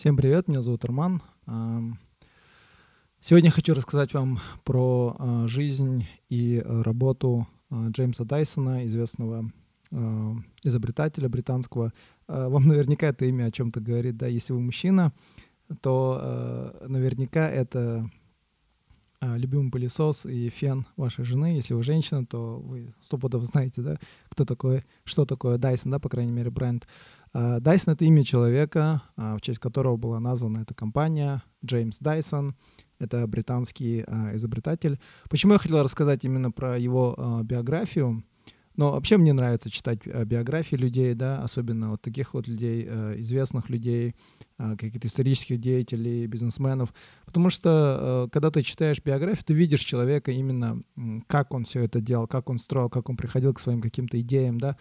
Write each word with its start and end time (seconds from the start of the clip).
Всем 0.00 0.16
привет, 0.16 0.48
меня 0.48 0.62
зовут 0.62 0.82
Арман. 0.86 1.20
Ам, 1.44 1.98
Сегодня 3.20 3.50
хочу 3.50 3.74
рассказать 3.74 4.14
вам 4.14 4.40
про 4.64 5.14
а, 5.18 5.46
жизнь 5.46 6.06
и 6.30 6.56
а, 6.64 6.82
работу 6.82 7.46
а, 7.68 7.88
Джеймса 7.90 8.24
Дайсона, 8.24 8.86
известного 8.86 9.52
а, 9.92 10.36
изобретателя 10.64 11.28
британского. 11.28 11.92
А, 12.26 12.48
Вам 12.48 12.66
наверняка 12.66 13.08
это 13.08 13.26
имя 13.26 13.44
о 13.44 13.50
чем-то 13.50 13.80
говорит, 13.80 14.16
да, 14.16 14.26
если 14.26 14.54
вы 14.54 14.60
мужчина, 14.60 15.12
то 15.82 16.18
а, 16.18 16.86
наверняка 16.88 17.50
это 17.50 18.10
а, 19.20 19.36
любимый 19.36 19.70
пылесос 19.70 20.24
и 20.24 20.48
фен 20.48 20.86
вашей 20.96 21.26
жены. 21.26 21.56
Если 21.56 21.74
вы 21.74 21.82
женщина, 21.82 22.24
то 22.24 22.58
вы 22.58 22.94
стопудово 23.02 23.44
знаете, 23.44 23.82
да, 23.82 23.98
кто 24.30 24.46
такой, 24.46 24.82
что 25.04 25.26
такое 25.26 25.58
Dyson, 25.58 25.90
да, 25.90 25.98
по 25.98 26.08
крайней 26.08 26.32
мере, 26.32 26.50
бренд. 26.50 26.86
А, 26.86 26.88
Dyson— 27.32 27.92
это 27.92 28.04
имя 28.04 28.24
человека, 28.24 29.02
а, 29.16 29.36
в 29.36 29.40
честь 29.40 29.60
которого 29.60 29.96
была 29.96 30.18
названа 30.18 30.58
эта 30.58 30.74
компания, 30.74 31.42
Джеймс 31.64 31.98
Дайсон. 32.00 32.56
Это 32.98 33.26
британский 33.26 34.04
а, 34.06 34.34
изобретатель. 34.34 34.98
Почему 35.28 35.52
я 35.52 35.58
хотел 35.58 35.82
рассказать 35.82 36.24
именно 36.24 36.50
про 36.50 36.76
его 36.76 37.14
а, 37.16 37.42
биографию? 37.42 38.24
Но 38.76 38.92
вообще 38.92 39.16
мне 39.16 39.32
нравится 39.32 39.68
читать 39.68 40.06
биографии 40.06 40.76
людей, 40.76 41.14
да, 41.14 41.42
особенно 41.42 41.90
вот 41.90 42.02
таких 42.02 42.34
вот 42.34 42.48
людей, 42.48 42.88
известных 43.20 43.68
людей, 43.68 44.14
каких-то 44.56 45.06
исторических 45.06 45.60
деятелей, 45.60 46.26
бизнесменов. 46.26 46.94
Потому 47.26 47.50
что, 47.50 48.28
когда 48.32 48.50
ты 48.50 48.62
читаешь 48.62 49.02
биографию, 49.04 49.44
ты 49.44 49.54
видишь 49.54 49.80
человека 49.80 50.30
именно, 50.30 50.82
как 51.26 51.52
он 51.52 51.64
все 51.64 51.84
это 51.84 52.00
делал, 52.00 52.26
как 52.26 52.48
он 52.48 52.58
строил, 52.58 52.88
как 52.88 53.10
он 53.10 53.16
приходил 53.16 53.52
к 53.52 53.60
своим 53.60 53.82
каким-то 53.82 54.18
идеям, 54.20 54.58
да, 54.58 54.76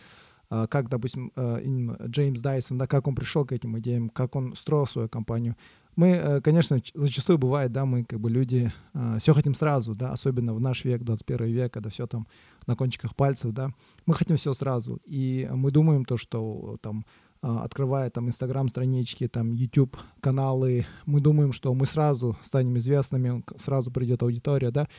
как, 0.49 0.89
допустим, 0.89 1.31
а, 1.35 1.57
именно 1.57 1.97
Джеймс 2.05 2.41
Дайсон, 2.41 2.77
да, 2.77 2.87
как 2.87 3.07
он 3.07 3.15
пришел 3.15 3.45
к 3.45 3.51
этим 3.51 3.77
идеям, 3.79 4.09
как 4.09 4.35
он 4.35 4.55
строил 4.55 4.87
свою 4.87 5.09
компанию. 5.09 5.55
Мы, 5.95 6.09
э, 6.09 6.41
конечно, 6.41 6.79
зачастую 6.93 7.37
бывает, 7.37 7.71
да, 7.71 7.85
мы 7.85 8.05
как 8.05 8.19
бы 8.19 8.29
люди 8.29 8.71
все 9.19 9.33
хотим 9.33 9.53
сразу, 9.53 9.95
да, 9.95 10.11
особенно 10.11 10.53
в 10.53 10.59
наш 10.59 10.85
век, 10.85 11.03
21 11.03 11.47
век, 11.47 11.73
когда 11.73 11.89
все 11.89 12.07
там 12.07 12.27
на 12.67 12.75
кончиках 12.75 13.15
пальцев, 13.15 13.51
да, 13.51 13.71
мы 14.05 14.13
хотим 14.13 14.37
все 14.37 14.53
сразу, 14.53 15.01
и 15.05 15.49
мы 15.51 15.71
думаем 15.71 16.05
то, 16.05 16.15
что 16.15 16.77
там 16.81 17.05
а, 17.41 17.63
открывая 17.63 18.09
там 18.09 18.27
Инстаграм 18.27 18.67
странички, 18.67 19.27
там 19.27 19.53
YouTube 19.53 19.97
каналы, 20.19 20.85
мы 21.05 21.21
думаем, 21.21 21.53
что 21.53 21.73
мы 21.73 21.85
сразу 21.85 22.37
станем 22.41 22.77
известными, 22.77 23.43
сразу 23.55 23.91
придет 23.91 24.21
аудитория, 24.23 24.71
да, 24.71 24.89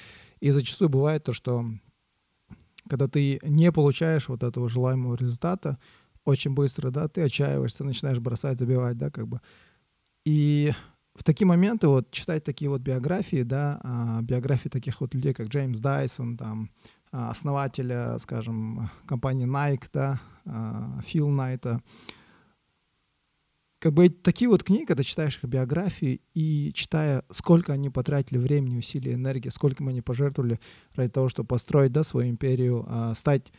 и 0.41 0.51
зачастую 0.51 0.89
бывает 0.89 1.23
то, 1.23 1.35
что 1.35 1.67
когда 2.91 3.07
ты 3.07 3.39
не 3.43 3.71
получаешь 3.71 4.29
вот 4.29 4.43
этого 4.43 4.69
желаемого 4.69 5.15
результата 5.15 5.79
очень 6.25 6.53
быстро, 6.53 6.91
да, 6.91 7.07
ты 7.09 7.23
отчаиваешься, 7.23 7.85
начинаешь 7.85 8.19
бросать, 8.19 8.59
забивать, 8.59 8.99
да, 8.99 9.11
как 9.11 9.29
бы. 9.29 9.41
И 10.25 10.73
в 11.15 11.23
такие 11.23 11.47
моменты 11.47 11.87
вот 11.87 12.11
читать 12.11 12.43
такие 12.45 12.69
вот 12.69 12.81
биографии, 12.81 13.43
да, 13.43 13.81
а, 13.83 14.23
биографии 14.23 14.69
таких 14.69 15.01
вот 15.01 15.15
людей, 15.15 15.33
как 15.33 15.47
Джеймс 15.47 15.79
Дайсон, 15.79 16.37
там, 16.37 16.71
а, 17.13 17.31
основателя, 17.31 18.19
скажем, 18.19 18.91
компании 19.07 19.47
Nike, 19.47 19.89
да, 19.93 20.21
а, 20.45 21.01
Фил 21.07 21.29
Найта, 21.29 21.81
как 23.81 23.95
бы 23.95 24.11
такие 24.11 24.49
вот 24.49 24.63
книги, 24.63 24.85
когда 24.85 25.03
читаешь 25.03 25.39
их 25.39 25.45
биографии 25.45 26.21
и 26.35 26.71
читая, 26.75 27.25
сколько 27.31 27.73
они 27.73 27.89
потратили 27.89 28.37
времени, 28.37 28.77
усилий, 28.77 29.15
энергии, 29.15 29.49
сколько 29.49 29.83
они 29.83 30.03
пожертвовали 30.03 30.61
ради 30.95 31.11
того, 31.11 31.31
чтобы 31.31 31.49
построить, 31.49 31.91
да, 31.91 32.05
свою 32.05 32.29
империю, 32.29 32.85
а, 32.87 33.15
стать 33.15 33.53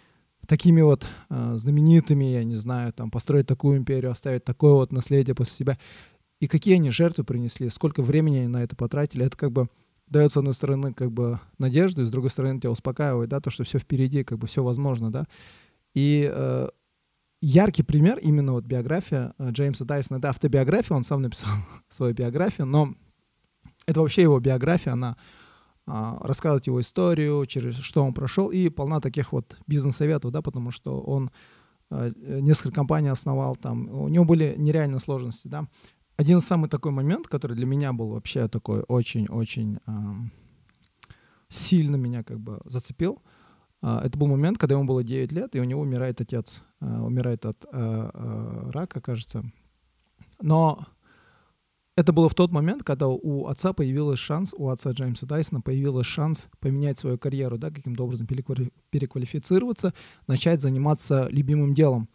такими 0.46 0.82
вот 0.82 1.08
а, 1.30 1.56
знаменитыми, 1.58 2.26
я 2.26 2.44
не 2.44 2.56
знаю, 2.56 2.94
там, 2.94 3.10
построить 3.10 3.48
такую 3.48 3.80
империю, 3.80 4.12
оставить 4.12 4.44
такое 4.44 4.74
вот 4.74 4.92
наследие 4.92 5.34
после 5.34 5.56
себя. 5.56 5.80
И 6.40 6.48
какие 6.48 6.76
они 6.76 6.92
жертвы 6.92 7.24
принесли, 7.24 7.70
сколько 7.72 8.04
времени 8.04 8.38
они 8.38 8.48
на 8.48 8.64
это 8.64 8.76
потратили, 8.76 9.26
это 9.26 9.36
как 9.36 9.52
бы 9.52 9.70
дает, 10.06 10.32
с 10.32 10.38
одной 10.38 10.54
стороны, 10.54 10.94
как 10.94 11.12
бы 11.12 11.40
надежду, 11.58 12.04
и 12.04 12.06
с 12.06 12.12
другой 12.12 12.30
стороны, 12.30 12.60
тебя 12.60 12.70
успокаивает, 12.70 13.30
да, 13.30 13.40
то, 13.40 13.50
что 13.50 13.64
все 13.64 13.80
впереди, 13.80 14.24
как 14.24 14.38
бы 14.38 14.46
все 14.46 14.64
возможно, 14.64 15.12
да. 15.12 15.26
И 15.96 16.30
э, 16.32 16.70
яркий 17.42 17.84
пример 17.84 18.20
именно 18.20 18.54
вот 18.54 18.66
биография 18.66 19.34
э, 19.38 19.50
Джеймса 19.52 19.84
Дайсона, 19.86 20.20
это 20.20 20.30
автобиография, 20.30 20.96
он 20.96 21.04
сам 21.04 21.22
написал 21.22 21.50
свою 21.90 22.14
биографию, 22.14 22.68
но 22.68 22.94
это 23.86 24.02
вообще 24.02 24.22
его 24.22 24.40
биография, 24.40 24.94
она 24.94 25.18
а, 25.88 26.20
рассказывает 26.22 26.68
его 26.68 26.80
историю, 26.80 27.46
через 27.48 27.76
что 27.76 28.04
он 28.06 28.14
прошел, 28.14 28.52
и 28.52 28.70
полна 28.70 29.02
таких 29.02 29.34
вот 29.34 29.58
бизнес-советов, 29.68 30.32
да, 30.32 30.42
потому 30.42 30.72
что 30.72 31.02
он 31.02 31.32
а, 31.90 32.12
несколько 32.20 32.76
компаний 32.76 33.10
основал, 33.10 33.56
там, 33.56 33.90
у 33.90 34.08
него 34.08 34.24
были 34.24 34.56
нереальные 34.58 35.00
сложности, 35.00 35.48
да. 35.48 35.68
Один 36.18 36.40
самый 36.40 36.70
такой 36.70 36.92
момент, 36.92 37.28
который 37.28 37.56
для 37.56 37.66
меня 37.66 37.94
был 37.94 38.10
вообще 38.10 38.48
такой 38.48 38.82
очень-очень 38.82 39.80
ам, 39.88 40.32
сильно 41.48 41.96
меня 41.96 42.24
как 42.24 42.40
бы 42.40 42.62
зацепил, 42.66 43.24
а, 43.24 43.41
это 43.82 44.18
был 44.18 44.28
момент, 44.28 44.58
когда 44.58 44.76
ему 44.76 44.86
было 44.86 45.04
9 45.04 45.32
лет, 45.32 45.56
и 45.56 45.60
у 45.60 45.64
него 45.64 45.82
умирает 45.82 46.22
отец, 46.22 46.62
а, 46.80 47.04
умирает 47.04 47.46
от 47.46 47.66
а, 47.66 48.12
а, 48.14 48.72
рака, 48.72 49.02
кажется. 49.02 49.44
Но 50.40 50.86
это 51.98 52.14
было 52.14 52.30
в 52.30 52.36
тот 52.36 52.52
момент, 52.52 52.84
когда 52.84 53.08
у 53.08 53.48
отца 53.48 53.74
появился 53.74 54.16
шанс, 54.16 54.54
у 54.56 54.70
отца 54.70 54.92
Джеймса 54.92 55.28
Дайсона 55.28 55.62
появился 55.62 56.04
шанс 56.04 56.48
поменять 56.60 56.98
свою 56.98 57.18
карьеру, 57.18 57.58
да, 57.58 57.70
каким-то 57.70 58.06
образом 58.06 58.28
переквали- 58.28 58.72
переквалифицироваться, 58.90 59.94
начать 60.26 60.62
заниматься 60.62 61.28
любимым 61.30 61.74
делом. 61.74 62.08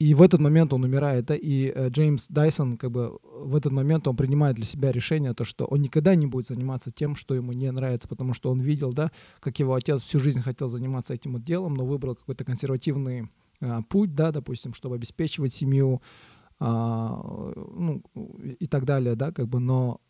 И 0.00 0.14
в 0.14 0.22
этот 0.22 0.40
момент 0.40 0.72
он 0.72 0.82
умирает, 0.82 1.26
да, 1.26 1.36
и 1.36 1.70
э, 1.74 1.90
Джеймс 1.90 2.28
Дайсон, 2.28 2.78
как 2.78 2.90
бы 2.90 3.18
в 3.22 3.54
этот 3.54 3.70
момент 3.70 4.08
он 4.08 4.16
принимает 4.16 4.56
для 4.56 4.64
себя 4.64 4.92
решение, 4.92 5.34
то, 5.34 5.44
что 5.44 5.66
он 5.66 5.82
никогда 5.82 6.14
не 6.14 6.26
будет 6.26 6.46
заниматься 6.46 6.90
тем, 6.90 7.14
что 7.14 7.34
ему 7.34 7.52
не 7.52 7.70
нравится, 7.70 8.08
потому 8.08 8.32
что 8.32 8.50
он 8.50 8.60
видел, 8.60 8.94
да, 8.94 9.12
как 9.40 9.58
его 9.58 9.74
отец 9.74 10.02
всю 10.02 10.18
жизнь 10.18 10.40
хотел 10.40 10.68
заниматься 10.68 11.12
этим 11.12 11.34
вот 11.34 11.44
делом, 11.44 11.74
но 11.74 11.84
выбрал 11.84 12.16
какой-то 12.16 12.46
консервативный 12.46 13.28
а, 13.60 13.82
путь, 13.82 14.14
да, 14.14 14.32
допустим, 14.32 14.72
чтобы 14.72 14.94
обеспечивать 14.94 15.52
семью, 15.52 16.00
а, 16.58 17.52
ну, 17.76 18.02
и 18.58 18.66
так 18.66 18.86
далее, 18.86 19.16
да, 19.16 19.32
как 19.32 19.48
бы, 19.48 19.60
но 19.60 20.00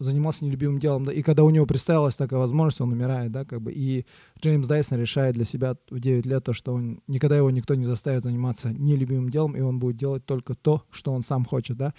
занимался 0.00 0.44
нелюбимым 0.44 0.78
делом, 0.78 1.04
да, 1.04 1.12
и 1.12 1.22
когда 1.22 1.44
у 1.44 1.50
него 1.50 1.66
представилась 1.66 2.16
такая 2.16 2.40
возможность, 2.40 2.80
он 2.80 2.92
умирает, 2.92 3.30
да, 3.30 3.44
как 3.44 3.60
бы, 3.60 3.72
и 3.72 4.06
Джеймс 4.40 4.66
Дайсон 4.66 4.98
решает 4.98 5.34
для 5.34 5.44
себя 5.44 5.76
в 5.90 6.00
9 6.00 6.26
лет 6.26 6.42
то, 6.42 6.52
что 6.52 6.72
он, 6.74 7.00
никогда 7.06 7.36
его 7.36 7.50
никто 7.50 7.74
не 7.74 7.84
заставит 7.84 8.22
заниматься 8.22 8.72
нелюбимым 8.72 9.28
делом, 9.28 9.56
и 9.56 9.60
он 9.60 9.78
будет 9.78 9.96
делать 9.96 10.24
только 10.24 10.54
то, 10.54 10.82
что 10.90 11.12
он 11.12 11.22
сам 11.22 11.44
хочет, 11.44 11.76
да, 11.76 11.94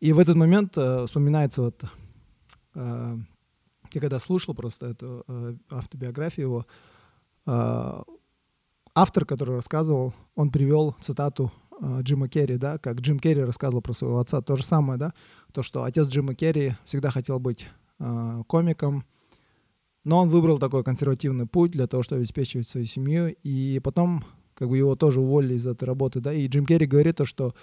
и 0.00 0.12
в 0.12 0.18
этот 0.18 0.34
момент 0.34 0.72
э, 0.76 1.04
вспоминается 1.06 1.62
вот, 1.62 1.84
э, 2.74 3.18
я 3.92 4.00
когда 4.00 4.18
слушал 4.18 4.54
просто 4.54 4.86
эту 4.86 5.24
э, 5.28 5.54
автобиографию 5.70 6.46
его, 6.46 6.66
э, 7.46 8.02
автор, 8.94 9.24
который 9.24 9.54
рассказывал, 9.56 10.14
он 10.34 10.50
привел 10.50 10.96
цитату 11.00 11.52
Джима 11.82 12.28
Керри, 12.28 12.56
да, 12.56 12.78
как 12.78 13.00
Джим 13.00 13.18
Керри 13.18 13.42
рассказывал 13.42 13.82
про 13.82 13.92
своего 13.92 14.18
отца, 14.18 14.40
то 14.40 14.56
же 14.56 14.62
самое, 14.62 14.98
да, 14.98 15.14
то, 15.52 15.62
что 15.62 15.82
отец 15.82 16.08
Джима 16.08 16.34
Керри 16.34 16.74
всегда 16.84 17.10
хотел 17.10 17.40
быть 17.40 17.66
э, 17.98 18.42
комиком, 18.46 19.04
но 20.04 20.22
он 20.22 20.28
выбрал 20.28 20.58
такой 20.58 20.84
консервативный 20.84 21.46
путь 21.46 21.72
для 21.72 21.86
того, 21.86 22.02
чтобы 22.02 22.20
обеспечивать 22.20 22.68
свою 22.68 22.86
семью, 22.86 23.34
и 23.42 23.80
потом 23.82 24.24
как 24.54 24.68
бы 24.68 24.76
его 24.76 24.94
тоже 24.94 25.20
уволили 25.20 25.54
из 25.54 25.66
этой 25.66 25.84
работы, 25.84 26.20
да, 26.20 26.32
и 26.32 26.46
Джим 26.46 26.66
Керри 26.66 26.86
говорит 26.86 27.16
то, 27.16 27.24
что 27.24 27.54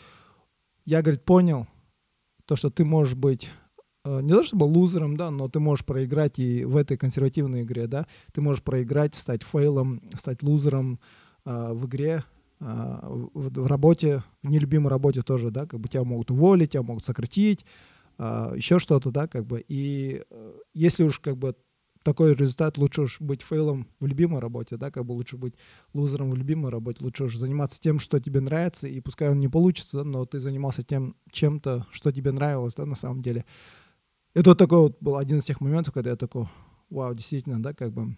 я, 0.86 1.02
говорит, 1.02 1.24
понял 1.24 1.68
то, 2.46 2.56
что 2.56 2.70
ты 2.70 2.84
можешь 2.84 3.16
быть 3.16 3.50
э, 4.04 4.22
не 4.22 4.34
то 4.34 4.44
чтобы 4.44 4.66
лузером, 4.66 5.16
да, 5.16 5.32
но 5.32 5.48
ты 5.48 5.60
можешь 5.60 5.86
проиграть 5.86 6.40
и 6.40 6.66
в 6.66 6.76
этой 6.76 6.98
консервативной 6.98 7.64
игре, 7.64 7.88
да, 7.88 8.08
ты 8.34 8.42
можешь 8.42 8.64
проиграть, 8.64 9.16
стать 9.16 9.44
фейлом, 9.44 10.02
стать 10.18 10.44
лузером 10.44 11.00
э, 11.46 11.72
в 11.74 11.86
игре, 11.86 12.24
э, 12.26 12.39
в, 12.60 13.30
в 13.34 13.68
работе, 13.68 14.24
в 14.44 14.50
нелюбимой 14.50 14.90
работе 14.90 15.22
тоже, 15.22 15.50
да, 15.50 15.66
как 15.66 15.80
бы 15.80 15.88
тебя 15.88 16.04
могут 16.04 16.32
уволить, 16.32 16.72
тебя 16.72 16.84
могут 16.84 17.04
сократить, 17.04 17.66
э, 18.18 18.54
еще 18.56 18.80
что-то, 18.80 19.12
да, 19.12 19.28
как 19.28 19.46
бы, 19.46 19.64
и 19.68 20.24
э, 20.30 20.54
если 20.74 21.04
уж 21.04 21.20
как 21.20 21.38
бы 21.38 21.56
такой 22.04 22.34
результат, 22.34 22.78
лучше 22.78 23.04
уж 23.04 23.22
быть 23.22 23.42
фейлом 23.42 23.88
в 24.00 24.08
любимой 24.08 24.40
работе, 24.40 24.78
да, 24.78 24.92
как 24.92 25.06
бы 25.06 25.14
лучше 25.14 25.38
быть 25.38 25.56
лузером 25.94 26.32
в 26.32 26.36
любимой 26.36 26.72
работе, 26.72 27.04
лучше 27.04 27.26
уж 27.26 27.36
заниматься 27.36 27.80
тем, 27.80 28.00
что 28.00 28.20
тебе 28.20 28.40
нравится, 28.40 28.88
и 28.88 29.00
пускай 29.02 29.30
он 29.30 29.40
не 29.40 29.48
получится, 29.48 30.04
но 30.04 30.26
ты 30.26 30.40
занимался 30.40 30.84
тем 30.84 31.16
чем-то, 31.32 31.88
что 31.92 32.12
тебе 32.12 32.32
нравилось, 32.32 32.76
да, 32.76 32.86
на 32.86 32.96
самом 32.96 33.22
деле. 33.22 33.46
Это 34.34 34.52
вот 34.52 34.58
такой 34.58 34.80
вот 34.80 34.98
был 35.02 35.18
один 35.18 35.40
из 35.40 35.46
тех 35.46 35.60
моментов, 35.60 35.94
когда 35.94 36.12
я 36.12 36.16
такой, 36.16 36.48
вау, 36.90 37.14
действительно, 37.14 37.62
да, 37.62 37.74
как 37.74 37.92
бы. 37.92 38.16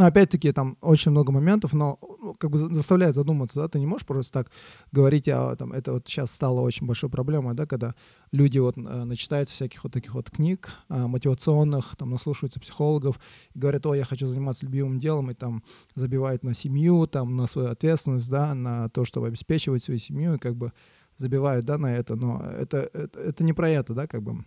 Но 0.00 0.06
опять-таки 0.06 0.50
там 0.52 0.78
очень 0.80 1.10
много 1.10 1.30
моментов, 1.30 1.74
но 1.74 1.98
ну, 2.22 2.32
как 2.32 2.50
бы 2.50 2.56
за- 2.56 2.72
заставляет 2.72 3.14
задуматься, 3.14 3.60
да, 3.60 3.68
ты 3.68 3.78
не 3.78 3.84
можешь 3.84 4.06
просто 4.06 4.32
так 4.32 4.50
говорить, 4.92 5.28
а 5.28 5.54
там 5.56 5.74
это 5.74 5.92
вот 5.92 6.08
сейчас 6.08 6.30
стало 6.30 6.62
очень 6.62 6.86
большой 6.86 7.10
проблемой, 7.10 7.54
да, 7.54 7.66
когда 7.66 7.94
люди 8.32 8.58
вот 8.58 8.78
э, 8.78 8.80
начитаются 8.80 9.54
всяких 9.54 9.84
вот 9.84 9.92
таких 9.92 10.14
вот 10.14 10.30
книг 10.30 10.70
э, 10.88 11.06
мотивационных, 11.06 11.96
там 11.98 12.08
наслушаются 12.08 12.58
психологов 12.60 13.20
и 13.52 13.58
говорят, 13.58 13.84
о, 13.84 13.94
я 13.94 14.04
хочу 14.04 14.26
заниматься 14.26 14.64
любимым 14.64 14.98
делом, 15.00 15.32
и 15.32 15.34
там 15.34 15.62
забивают 15.94 16.44
на 16.44 16.54
семью, 16.54 17.06
там 17.06 17.36
на 17.36 17.46
свою 17.46 17.68
ответственность, 17.68 18.30
да, 18.30 18.54
на 18.54 18.88
то, 18.88 19.04
чтобы 19.04 19.26
обеспечивать 19.26 19.82
свою 19.82 20.00
семью, 20.00 20.36
и 20.36 20.38
как 20.38 20.56
бы 20.56 20.72
забивают, 21.16 21.66
да, 21.66 21.76
на 21.76 21.94
это, 21.94 22.16
но 22.16 22.40
это, 22.40 22.88
это, 22.94 23.20
это 23.20 23.44
не 23.44 23.52
про 23.52 23.68
это, 23.68 23.92
да, 23.92 24.06
как 24.06 24.22
бы. 24.22 24.46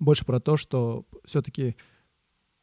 Больше 0.00 0.24
про 0.24 0.40
то, 0.40 0.56
что 0.56 1.04
все-таки 1.26 1.76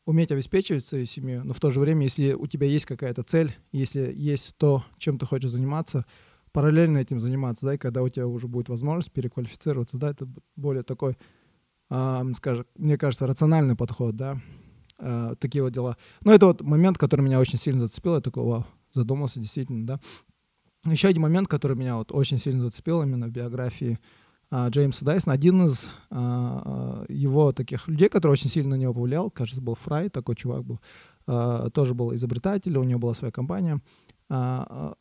уметь 0.10 0.32
обеспечивать 0.32 0.84
свою 0.84 1.06
семью, 1.06 1.44
но 1.44 1.54
в 1.54 1.60
то 1.60 1.70
же 1.70 1.80
время, 1.80 2.02
если 2.02 2.34
у 2.34 2.48
тебя 2.48 2.66
есть 2.66 2.88
какая-то 2.88 3.22
цель, 3.22 3.56
если 3.72 4.12
есть 4.12 4.56
то, 4.58 4.84
чем 4.98 5.20
ты 5.20 5.28
хочешь 5.28 5.52
заниматься, 5.52 6.04
параллельно 6.52 6.98
этим 6.98 7.20
заниматься, 7.20 7.68
да, 7.68 7.76
и 7.76 7.78
когда 7.78 8.02
у 8.02 8.10
тебя 8.10 8.26
уже 8.26 8.48
будет 8.48 8.70
возможность 8.70 9.12
переквалифицироваться, 9.12 10.00
да, 10.00 10.10
это 10.10 10.28
более 10.56 10.82
такой, 10.82 11.16
э, 11.92 12.24
скажем, 12.36 12.66
мне 12.76 12.98
кажется, 12.98 13.28
рациональный 13.28 13.76
подход, 13.76 14.16
да, 14.16 14.42
э, 14.98 15.36
такие 15.40 15.62
вот 15.62 15.74
дела. 15.74 15.96
Но 16.22 16.34
это 16.34 16.48
вот 16.48 16.62
момент, 16.62 16.98
который 16.98 17.22
меня 17.22 17.40
очень 17.40 17.60
сильно 17.60 17.80
зацепил, 17.80 18.16
я 18.16 18.22
такой, 18.22 18.44
вау, 18.44 18.66
задумался 18.96 19.40
действительно, 19.40 19.86
да. 19.86 20.00
Еще 20.86 21.10
один 21.10 21.22
момент, 21.22 21.48
который 21.48 21.78
меня 21.78 21.98
вот 21.98 22.12
очень 22.12 22.40
сильно 22.40 22.64
зацепил 22.64 23.04
именно 23.04 23.28
в 23.28 23.32
биографии 23.32 24.00
Джеймса 24.54 25.06
Дайсона, 25.06 25.34
один 25.34 25.66
из 25.66 25.92
а, 26.10 27.04
а, 27.06 27.06
его 27.08 27.52
таких 27.52 27.88
людей, 27.88 28.10
который 28.10 28.32
очень 28.32 28.50
сильно 28.50 28.76
на 28.76 28.80
него 28.80 28.94
повлиял, 28.94 29.30
кажется, 29.30 29.62
был 29.62 29.76
Фрай, 29.76 30.10
такой 30.10 30.36
чувак 30.36 30.64
был, 30.64 30.80
а, 31.28 31.70
тоже 31.70 31.94
был 31.94 32.16
изобретатель, 32.16 32.76
у 32.78 32.84
него 32.84 33.00
была 33.00 33.14
своя 33.14 33.32
компания. 33.32 33.80
А, 34.30 34.96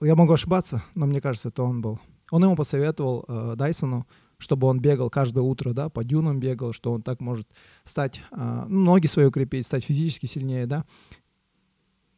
а, 0.00 0.04
я 0.04 0.16
могу 0.16 0.32
ошибаться, 0.32 0.82
но 0.94 1.06
мне 1.06 1.20
кажется, 1.20 1.50
это 1.50 1.62
он 1.62 1.82
был. 1.82 2.00
Он 2.30 2.42
ему 2.42 2.56
посоветовал 2.56 3.24
а, 3.28 3.54
Дайсону, 3.54 4.06
чтобы 4.38 4.66
он 4.66 4.80
бегал 4.80 5.10
каждое 5.10 5.42
утро, 5.42 5.72
да, 5.72 5.90
по 5.90 6.02
дюнам 6.02 6.40
бегал, 6.40 6.72
что 6.72 6.92
он 6.92 7.02
так 7.02 7.20
может 7.20 7.48
стать, 7.84 8.22
а, 8.30 8.64
ну, 8.66 8.84
ноги 8.84 9.06
свои 9.06 9.26
укрепить, 9.26 9.66
стать 9.66 9.84
физически 9.84 10.24
сильнее, 10.24 10.66
да. 10.66 10.86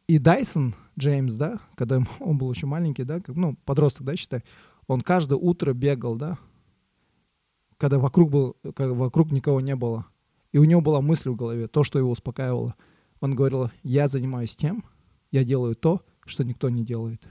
И 0.07 0.17
Дайсон 0.17 0.75
Джеймс, 0.97 1.33
да, 1.33 1.59
когда 1.75 2.01
он 2.19 2.37
был 2.37 2.51
еще 2.51 2.67
маленький, 2.67 3.03
да, 3.03 3.19
как, 3.19 3.35
ну, 3.35 3.57
подросток, 3.65 4.05
да, 4.05 4.15
считай, 4.15 4.43
он 4.87 5.01
каждое 5.01 5.35
утро 5.35 5.73
бегал, 5.73 6.15
да, 6.15 6.37
когда 7.83 7.99
вокруг, 7.99 8.29
был, 8.29 8.55
когда 8.77 8.93
вокруг 8.93 9.33
никого 9.33 9.59
не 9.59 9.75
было. 9.75 10.05
И 10.53 10.57
у 10.57 10.63
него 10.63 10.79
была 10.79 11.01
мысль 11.01 11.31
в 11.31 11.35
голове, 11.35 11.67
то, 11.67 11.83
что 11.83 11.99
его 11.99 12.11
успокаивало. 12.11 12.75
Он 13.19 13.35
говорил, 13.35 13.71
я 13.83 14.07
занимаюсь 14.07 14.55
тем, 14.55 14.85
я 15.31 15.43
делаю 15.43 15.75
то, 15.75 16.01
что 16.25 16.45
никто 16.45 16.69
не 16.69 16.85
делает. 16.85 17.21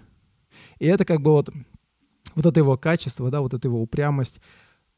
И 0.79 0.85
это 0.85 1.07
как 1.07 1.23
бы 1.23 1.31
вот, 1.31 1.49
вот 2.35 2.45
это 2.45 2.61
его 2.61 2.77
качество, 2.77 3.31
да, 3.31 3.41
вот 3.41 3.55
это 3.55 3.67
его 3.67 3.81
упрямость, 3.81 4.43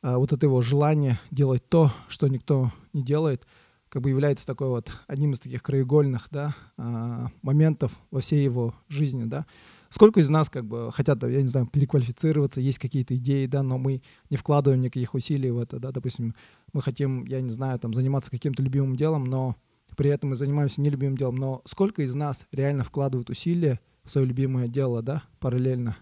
а, 0.02 0.18
вот 0.18 0.32
это 0.32 0.44
его 0.44 0.60
желание 0.60 1.20
делать 1.30 1.68
то, 1.68 1.92
что 2.08 2.26
никто 2.26 2.72
не 2.92 3.04
делает– 3.04 3.46
как 3.94 4.02
бы 4.02 4.10
является 4.10 4.44
такой 4.44 4.70
вот 4.70 4.90
одним 5.06 5.34
из 5.34 5.38
таких 5.38 5.62
краеугольных, 5.62 6.26
да, 6.32 6.56
а, 6.76 7.28
моментов 7.42 7.92
во 8.10 8.18
всей 8.18 8.42
его 8.42 8.74
жизни, 8.88 9.22
да. 9.22 9.46
Сколько 9.94 10.18
из 10.18 10.28
нас 10.28 10.50
как 10.50 10.64
бы 10.64 10.90
хотят, 10.90 11.22
я 11.22 11.40
не 11.40 11.46
знаю, 11.46 11.68
переквалифицироваться, 11.68 12.60
есть 12.60 12.80
какие-то 12.80 13.14
идеи, 13.14 13.46
да, 13.46 13.62
но 13.62 13.78
мы 13.78 14.02
не 14.28 14.36
вкладываем 14.36 14.80
никаких 14.80 15.14
усилий 15.14 15.52
в 15.52 15.58
это, 15.60 15.78
да, 15.78 15.92
допустим, 15.92 16.34
мы 16.72 16.82
хотим, 16.82 17.24
я 17.26 17.40
не 17.40 17.50
знаю, 17.50 17.78
там, 17.78 17.94
заниматься 17.94 18.28
каким-то 18.28 18.60
любимым 18.60 18.96
делом, 18.96 19.22
но 19.22 19.54
при 19.96 20.10
этом 20.10 20.30
мы 20.30 20.36
занимаемся 20.36 20.80
нелюбимым 20.80 21.16
делом, 21.16 21.36
но 21.36 21.62
сколько 21.64 22.02
из 22.02 22.12
нас 22.12 22.44
реально 22.50 22.82
вкладывают 22.82 23.30
усилия 23.30 23.78
в 24.02 24.10
свое 24.10 24.26
любимое 24.26 24.66
дело, 24.66 25.00
да, 25.00 25.22
параллельно? 25.38 25.96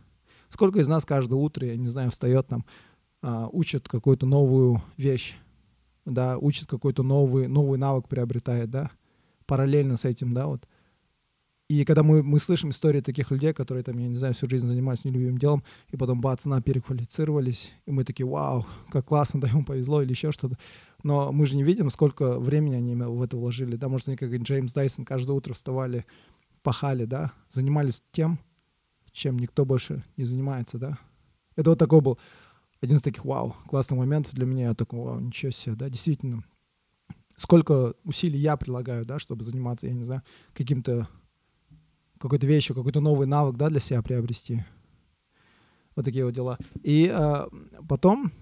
Сколько 0.48 0.80
из 0.80 0.88
нас 0.88 1.04
каждое 1.04 1.34
утро, 1.34 1.66
я 1.66 1.76
не 1.76 1.88
знаю, 1.88 2.12
встает 2.12 2.46
там, 2.46 2.64
а, 3.20 3.46
учит 3.52 3.90
какую-то 3.90 4.24
новую 4.24 4.80
вещь, 4.96 5.36
да, 6.06 6.38
учит 6.38 6.66
какой-то 6.66 7.02
новый, 7.02 7.46
новый 7.46 7.78
навык 7.78 8.08
приобретает, 8.08 8.70
да, 8.70 8.90
параллельно 9.44 9.98
с 9.98 10.06
этим, 10.06 10.32
да, 10.32 10.46
вот. 10.46 10.66
И 11.72 11.86
когда 11.86 12.02
мы, 12.02 12.22
мы 12.22 12.38
слышим 12.38 12.68
истории 12.68 13.00
таких 13.00 13.30
людей, 13.30 13.54
которые 13.54 13.82
там, 13.82 13.96
я 13.96 14.06
не 14.06 14.18
знаю, 14.18 14.34
всю 14.34 14.46
жизнь 14.46 14.66
занимаются 14.66 15.08
нелюбимым 15.08 15.38
делом, 15.38 15.64
и 15.88 15.96
потом 15.96 16.20
бац, 16.20 16.44
на, 16.44 16.60
переквалифицировались, 16.60 17.72
и 17.86 17.92
мы 17.92 18.04
такие, 18.04 18.26
вау, 18.26 18.66
как 18.90 19.06
классно, 19.06 19.40
да, 19.40 19.48
ему 19.48 19.64
повезло 19.64 20.02
или 20.02 20.10
еще 20.10 20.32
что-то. 20.32 20.58
Но 21.02 21.32
мы 21.32 21.46
же 21.46 21.56
не 21.56 21.62
видим, 21.62 21.88
сколько 21.88 22.38
времени 22.38 22.74
они 22.74 22.94
в 22.94 23.22
это 23.22 23.38
вложили, 23.38 23.76
да, 23.76 23.88
может, 23.88 24.08
они 24.08 24.18
как 24.18 24.30
Джеймс 24.30 24.74
Дайсон 24.74 25.06
каждое 25.06 25.32
утро 25.32 25.54
вставали, 25.54 26.04
пахали, 26.62 27.06
да, 27.06 27.32
занимались 27.48 28.02
тем, 28.12 28.38
чем 29.10 29.38
никто 29.38 29.64
больше 29.64 30.04
не 30.18 30.24
занимается, 30.24 30.76
да. 30.76 30.98
Это 31.56 31.70
вот 31.70 31.78
такой 31.78 32.02
был 32.02 32.18
один 32.82 32.98
из 32.98 33.02
таких, 33.02 33.24
вау, 33.24 33.56
классных 33.66 33.98
моментов 33.98 34.34
для 34.34 34.44
меня. 34.44 34.64
Я 34.64 34.74
такой, 34.74 35.00
вау, 35.00 35.20
ничего 35.20 35.50
себе, 35.50 35.74
да, 35.74 35.88
действительно. 35.88 36.44
Сколько 37.38 37.94
усилий 38.04 38.38
я 38.38 38.58
прилагаю, 38.58 39.06
да, 39.06 39.18
чтобы 39.18 39.42
заниматься, 39.42 39.86
я 39.86 39.94
не 39.94 40.04
знаю, 40.04 40.20
каким-то, 40.52 41.08
какой-то 42.22 42.46
вещью, 42.46 42.74
какой-то 42.74 43.00
новый 43.00 43.26
навык, 43.26 43.56
да, 43.56 43.68
для 43.68 43.80
себя 43.80 44.02
приобрести. 44.02 44.64
Вот 45.94 46.04
такие 46.04 46.24
вот 46.24 46.34
дела. 46.34 46.56
И 46.82 47.12
э, 47.12 47.46
потом 47.88 48.32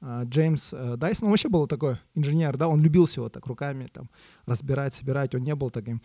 э, 0.00 0.22
Джеймс 0.24 0.72
э, 0.72 0.96
Дайсон, 0.96 1.26
он 1.26 1.30
вообще 1.32 1.48
был 1.48 1.66
такой 1.66 1.98
инженер, 2.14 2.56
да, 2.56 2.68
он 2.68 2.80
любил 2.80 3.06
всего 3.06 3.28
так 3.28 3.46
руками 3.46 3.88
там 3.92 4.08
разбирать, 4.46 4.94
собирать, 4.94 5.34
он 5.34 5.42
не 5.42 5.54
был 5.54 5.70
таким 5.70 6.00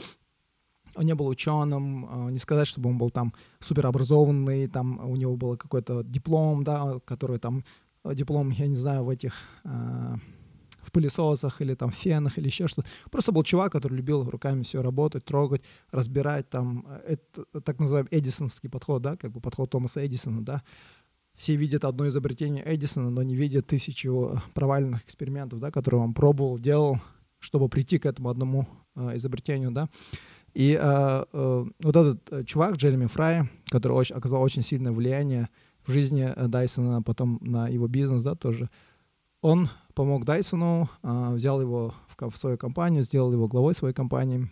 он 0.95 1.05
не 1.05 1.15
был 1.15 1.27
ученым, 1.27 2.07
а, 2.09 2.29
не 2.29 2.39
сказать, 2.39 2.67
чтобы 2.67 2.89
он 2.89 2.97
был 2.97 3.09
там 3.09 3.33
суперобразованный, 3.59 4.67
там 4.67 4.99
у 5.09 5.15
него 5.15 5.35
был 5.37 5.57
какой-то 5.57 6.03
диплом, 6.03 6.63
да, 6.63 6.99
который 7.05 7.39
там, 7.39 7.63
э, 8.03 8.15
диплом, 8.15 8.49
я 8.49 8.67
не 8.67 8.75
знаю, 8.75 9.03
в 9.03 9.09
этих, 9.09 9.33
э, 9.63 10.15
в 10.81 10.91
пылесосах 10.91 11.61
или 11.61 11.75
там 11.75 11.91
фенах 11.91 12.37
или 12.37 12.47
еще 12.47 12.67
что-то. 12.67 12.87
Просто 13.09 13.31
был 13.31 13.43
чувак, 13.43 13.71
который 13.71 13.95
любил 13.95 14.23
руками 14.29 14.63
все 14.63 14.81
работать, 14.81 15.25
трогать, 15.25 15.61
разбирать 15.91 16.49
там. 16.49 16.85
Э, 16.87 17.15
это 17.15 17.61
так 17.61 17.79
называемый 17.79 18.09
эдисонский 18.11 18.69
подход, 18.69 19.01
да, 19.01 19.15
как 19.15 19.31
бы 19.31 19.41
подход 19.41 19.69
Томаса 19.69 20.05
Эдисона, 20.05 20.43
да. 20.43 20.63
Все 21.35 21.55
видят 21.55 21.85
одно 21.85 22.07
изобретение 22.07 22.63
Эдисона, 22.65 23.09
но 23.09 23.23
не 23.23 23.35
видят 23.35 23.67
тысячу 23.67 24.41
провальных 24.53 25.03
экспериментов, 25.03 25.59
да, 25.59 25.71
которые 25.71 26.01
он 26.01 26.13
пробовал, 26.13 26.59
делал, 26.59 26.99
чтобы 27.39 27.69
прийти 27.69 27.97
к 27.97 28.05
этому 28.05 28.29
одному 28.29 28.67
э, 28.95 29.15
изобретению, 29.15 29.71
да. 29.71 29.89
И 30.53 30.77
э, 30.79 31.25
э, 31.31 31.65
вот 31.79 31.95
этот 31.95 32.31
э, 32.31 32.43
чувак, 32.43 32.75
Джереми 32.75 33.07
Фрай, 33.07 33.49
который 33.69 33.93
очень, 33.93 34.15
оказал 34.15 34.41
очень 34.41 34.63
сильное 34.63 34.91
влияние 34.91 35.49
в 35.85 35.91
жизни 35.91 36.31
э, 36.35 36.47
Дайсона, 36.47 37.01
потом 37.01 37.39
на 37.41 37.69
его 37.69 37.87
бизнес, 37.87 38.23
да, 38.23 38.35
тоже, 38.35 38.69
он 39.41 39.69
помог 39.93 40.25
Дайсону, 40.25 40.89
э, 41.03 41.33
взял 41.33 41.61
его 41.61 41.93
в, 42.17 42.37
свою 42.37 42.57
компанию, 42.57 43.03
сделал 43.03 43.33
его 43.33 43.47
главой 43.47 43.73
своей 43.73 43.93
компании. 43.93 44.49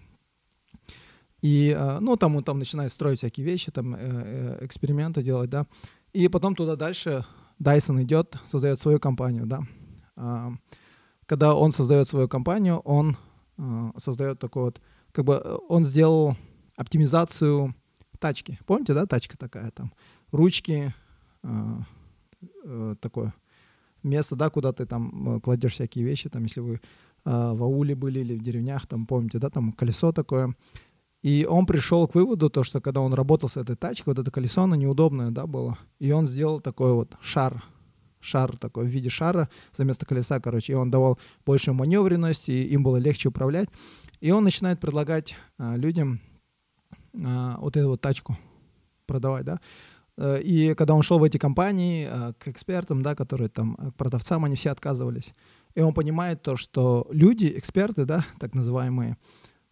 И, 1.41 1.75
э, 1.77 1.99
ну, 1.99 2.17
там 2.17 2.35
он 2.35 2.43
там 2.43 2.59
начинает 2.59 2.91
строить 2.91 3.19
всякие 3.19 3.45
вещи, 3.45 3.71
там, 3.71 3.95
э, 3.95 3.99
э, 4.01 4.65
эксперименты 4.65 5.23
делать, 5.23 5.49
да. 5.49 5.65
И 6.11 6.27
потом 6.27 6.55
туда 6.55 6.75
дальше 6.75 7.25
Дайсон 7.59 8.01
идет, 8.01 8.37
создает 8.45 8.79
свою 8.79 8.99
компанию, 8.99 9.45
да. 9.45 9.61
Э, 10.17 10.49
когда 11.25 11.55
он 11.55 11.71
создает 11.71 12.07
свою 12.07 12.27
компанию, 12.27 12.79
он 12.79 13.17
создает 13.97 14.39
такой 14.39 14.63
вот 14.63 14.81
как 15.11 15.25
бы 15.25 15.41
э, 15.43 15.57
он 15.67 15.83
сделал 15.83 16.35
оптимизацию 16.75 17.75
тачки. 18.19 18.59
Помните, 18.65 18.93
да, 18.93 19.05
тачка 19.05 19.37
такая 19.37 19.71
там, 19.71 19.93
ручки, 20.31 20.93
э, 21.43 22.95
такое 23.01 23.33
место, 24.03 24.35
да, 24.35 24.49
куда 24.49 24.73
ты 24.73 24.85
там 24.85 25.37
э, 25.37 25.39
кладешь 25.39 25.73
всякие 25.73 26.05
вещи, 26.05 26.29
там, 26.29 26.43
если 26.43 26.59
вы 26.61 26.75
э, 26.75 26.79
в 27.23 27.63
ауле 27.63 27.95
были 27.95 28.19
или 28.19 28.35
в 28.35 28.43
деревнях, 28.43 28.87
там, 28.87 29.05
помните, 29.05 29.39
да, 29.39 29.49
там 29.49 29.71
колесо 29.71 30.11
такое. 30.11 30.55
И 31.21 31.45
он 31.49 31.65
пришел 31.65 32.07
к 32.07 32.15
выводу, 32.15 32.49
то, 32.49 32.63
что 32.63 32.79
когда 32.79 33.01
он 33.01 33.13
работал 33.13 33.49
с 33.49 33.57
этой 33.57 33.75
тачкой, 33.75 34.13
вот 34.13 34.19
это 34.19 34.31
колесо, 34.31 34.63
оно 34.63 34.75
неудобное, 34.75 35.31
да, 35.31 35.47
было. 35.47 35.77
И 35.99 36.11
он 36.11 36.25
сделал 36.27 36.61
такой 36.61 36.93
вот 36.93 37.17
шар, 37.21 37.63
шар 38.21 38.57
такой 38.57 38.85
в 38.85 38.89
виде 38.89 39.09
шара 39.09 39.49
за 39.73 39.83
место 39.83 40.05
колеса, 40.05 40.39
короче, 40.39 40.73
и 40.73 40.75
он 40.75 40.89
давал 40.89 41.19
большую 41.45 41.75
маневренность, 41.75 42.47
и 42.47 42.63
им 42.63 42.83
было 42.83 42.97
легче 42.97 43.29
управлять. 43.29 43.69
И 44.21 44.31
он 44.31 44.43
начинает 44.43 44.79
предлагать 44.79 45.35
а, 45.57 45.75
людям 45.75 46.19
а, 47.13 47.57
вот 47.59 47.75
эту 47.75 47.89
вот 47.89 48.01
тачку 48.01 48.37
продавать, 49.05 49.45
да. 49.45 49.59
Э, 50.19 50.39
и 50.41 50.73
когда 50.75 50.93
он 50.93 51.01
шел 51.01 51.17
в 51.17 51.23
эти 51.23 51.37
компании 51.37 52.07
а, 52.09 52.33
к 52.33 52.49
экспертам, 52.49 53.01
да, 53.01 53.15
которые 53.15 53.49
там, 53.49 53.75
к 53.75 53.95
продавцам, 53.95 54.43
они 54.45 54.55
все 54.55 54.69
отказывались. 54.69 55.33
И 55.75 55.81
он 55.81 55.93
понимает 55.93 56.41
то, 56.41 56.57
что 56.57 57.07
люди, 57.09 57.51
эксперты, 57.55 58.05
да, 58.05 58.25
так 58.39 58.53
называемые, 58.53 59.17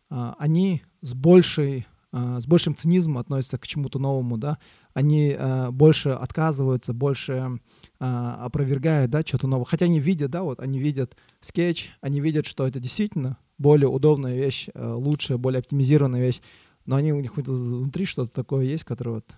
они 0.09 0.83
с 1.01 1.13
большей 1.13 1.85
с 2.13 2.47
большим 2.47 2.73
цинизмом 2.73 3.17
относятся 3.17 3.57
к 3.57 3.67
чему-то 3.67 3.99
новому, 3.99 4.37
да, 4.37 4.57
они 4.93 5.35
э, 5.37 5.69
больше 5.71 6.09
отказываются, 6.09 6.93
больше 6.93 7.59
э, 7.99 8.05
опровергают, 8.05 9.11
да, 9.11 9.21
что-то 9.21 9.47
новое. 9.47 9.65
Хотя 9.65 9.85
они 9.85 9.99
видят, 9.99 10.31
да, 10.31 10.43
вот 10.43 10.61
они 10.61 10.79
видят 10.79 11.17
скетч, 11.41 11.91
они 12.01 12.21
видят, 12.21 12.45
что 12.45 12.65
это 12.65 12.79
действительно 12.79 13.37
более 13.57 13.89
удобная 13.89 14.35
вещь, 14.35 14.69
э, 14.73 14.93
лучшая, 14.93 15.37
более 15.37 15.59
оптимизированная 15.59 16.21
вещь, 16.21 16.39
но 16.85 16.95
они 16.95 17.11
у 17.11 17.19
них 17.19 17.35
внутри 17.35 18.05
что-то 18.05 18.33
такое 18.33 18.63
есть, 18.63 18.85
которое 18.85 19.15
вот 19.15 19.35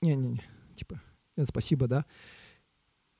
не-не-не, 0.00 0.42
типа, 0.74 1.00
спасибо, 1.44 1.86
да. 1.86 2.04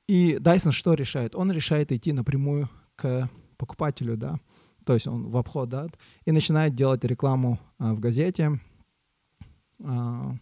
И 0.07 0.37
Дайсон 0.39 0.71
что 0.71 0.93
решает? 0.93 1.35
Он 1.35 1.51
решает 1.51 1.91
идти 1.91 2.11
напрямую 2.13 2.69
к 2.95 3.29
покупателю, 3.57 4.17
да, 4.17 4.39
то 4.85 4.93
есть 4.93 5.05
он 5.07 5.27
в 5.27 5.37
обход, 5.37 5.69
да, 5.69 5.87
и 6.25 6.31
начинает 6.31 6.73
делать 6.73 7.03
рекламу 7.03 7.59
а, 7.77 7.93
в 7.93 7.99
газете, 7.99 8.59
а, 9.83 10.35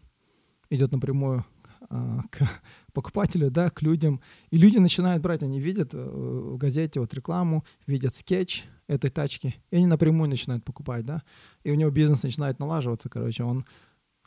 идет 0.69 0.91
напрямую 0.93 1.45
а, 1.89 2.21
к 2.31 2.47
покупателю, 2.93 3.51
да, 3.51 3.69
к 3.69 3.81
людям. 3.81 4.21
И 4.49 4.57
люди 4.57 4.77
начинают 4.77 5.21
брать, 5.21 5.43
они 5.43 5.59
видят 5.59 5.93
в 5.93 6.57
газете 6.57 6.99
вот 6.99 7.13
рекламу, 7.13 7.65
видят 7.87 8.15
скетч 8.15 8.63
этой 8.87 9.09
тачки, 9.09 9.55
и 9.69 9.75
они 9.75 9.85
напрямую 9.85 10.29
начинают 10.29 10.63
покупать, 10.63 11.05
да. 11.05 11.23
И 11.63 11.71
у 11.71 11.75
него 11.75 11.89
бизнес 11.89 12.23
начинает 12.23 12.59
налаживаться, 12.59 13.09
короче, 13.09 13.43
он 13.43 13.65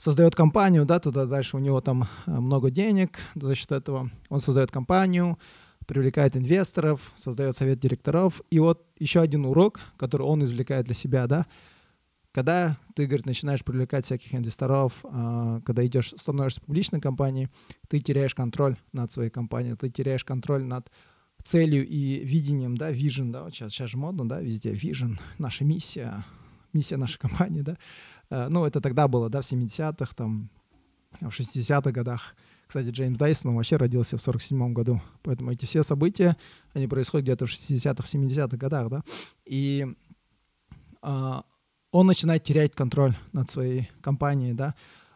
создает 0.01 0.35
компанию, 0.35 0.87
да, 0.87 0.99
туда 0.99 1.27
дальше 1.27 1.59
у 1.59 1.61
него 1.61 1.83
там 1.83 2.09
э, 2.27 2.31
много 2.31 2.71
денег 2.71 3.19
за 3.35 3.55
счет 3.55 3.71
этого. 3.71 4.11
Он 4.31 4.41
создает 4.41 4.71
компанию, 4.71 5.39
привлекает 5.87 6.39
инвесторов, 6.39 7.13
создает 7.15 7.55
совет 7.55 7.81
директоров. 7.81 8.41
И 8.51 8.59
вот 8.61 8.87
еще 8.99 9.21
один 9.21 9.45
урок, 9.45 9.81
который 9.99 10.23
он 10.23 10.43
извлекает 10.43 10.87
для 10.87 10.95
себя, 10.95 11.27
да, 11.27 11.47
когда 12.33 12.79
ты, 12.95 13.05
говорит, 13.05 13.27
начинаешь 13.27 13.63
привлекать 13.63 14.07
всяких 14.07 14.35
инвесторов, 14.35 15.05
а, 15.05 15.61
когда 15.67 15.85
идешь, 15.85 16.15
становишься 16.17 16.63
публичной 16.63 17.01
компанией, 17.01 17.49
ты 17.89 17.99
теряешь 17.99 18.35
контроль 18.35 18.77
над 18.95 19.13
своей 19.13 19.31
компанией, 19.31 19.75
ты 19.75 19.91
теряешь 19.91 20.25
контроль 20.25 20.65
над 20.65 20.91
целью 21.45 21.87
и 21.87 22.25
видением, 22.25 22.77
да, 22.77 22.91
vision, 22.91 23.33
да, 23.33 23.43
вот 23.43 23.53
сейчас, 23.53 23.73
сейчас 23.73 23.91
же 23.91 23.99
модно, 23.99 24.27
да, 24.27 24.41
везде 24.41 24.73
vision, 24.73 25.19
наша 25.39 25.65
миссия, 25.65 26.25
миссия 26.73 26.97
нашей 26.97 27.19
компании, 27.21 27.61
да. 27.61 27.77
А, 28.31 28.49
ну, 28.49 28.65
это 28.65 28.81
тогда 28.81 29.09
было, 29.09 29.29
да, 29.29 29.43
в 29.43 29.45
70-х, 29.45 30.15
там, 30.15 30.49
в 31.21 31.29
60-х 31.29 31.91
годах. 31.91 32.35
Кстати, 32.67 32.89
Джеймс 32.91 33.19
Дайсон 33.19 33.57
вообще 33.57 33.77
родился 33.77 34.17
в 34.17 34.23
47 34.23 34.73
году, 34.73 35.03
поэтому 35.23 35.51
эти 35.51 35.65
все 35.65 35.83
события, 35.83 36.37
они 36.73 36.87
происходят 36.87 37.25
где-то 37.25 37.47
в 37.47 37.51
60-х, 37.51 38.07
70-х 38.07 38.57
годах, 38.57 38.89
да. 38.89 39.03
И 39.45 39.87
а, 41.03 41.45
он 41.91 42.07
начинает 42.07 42.45
терять 42.45 42.75
контроль 42.75 43.17
над 43.33 43.51
своей 43.51 43.91
компанией, 44.01 44.53
да. 44.53 44.75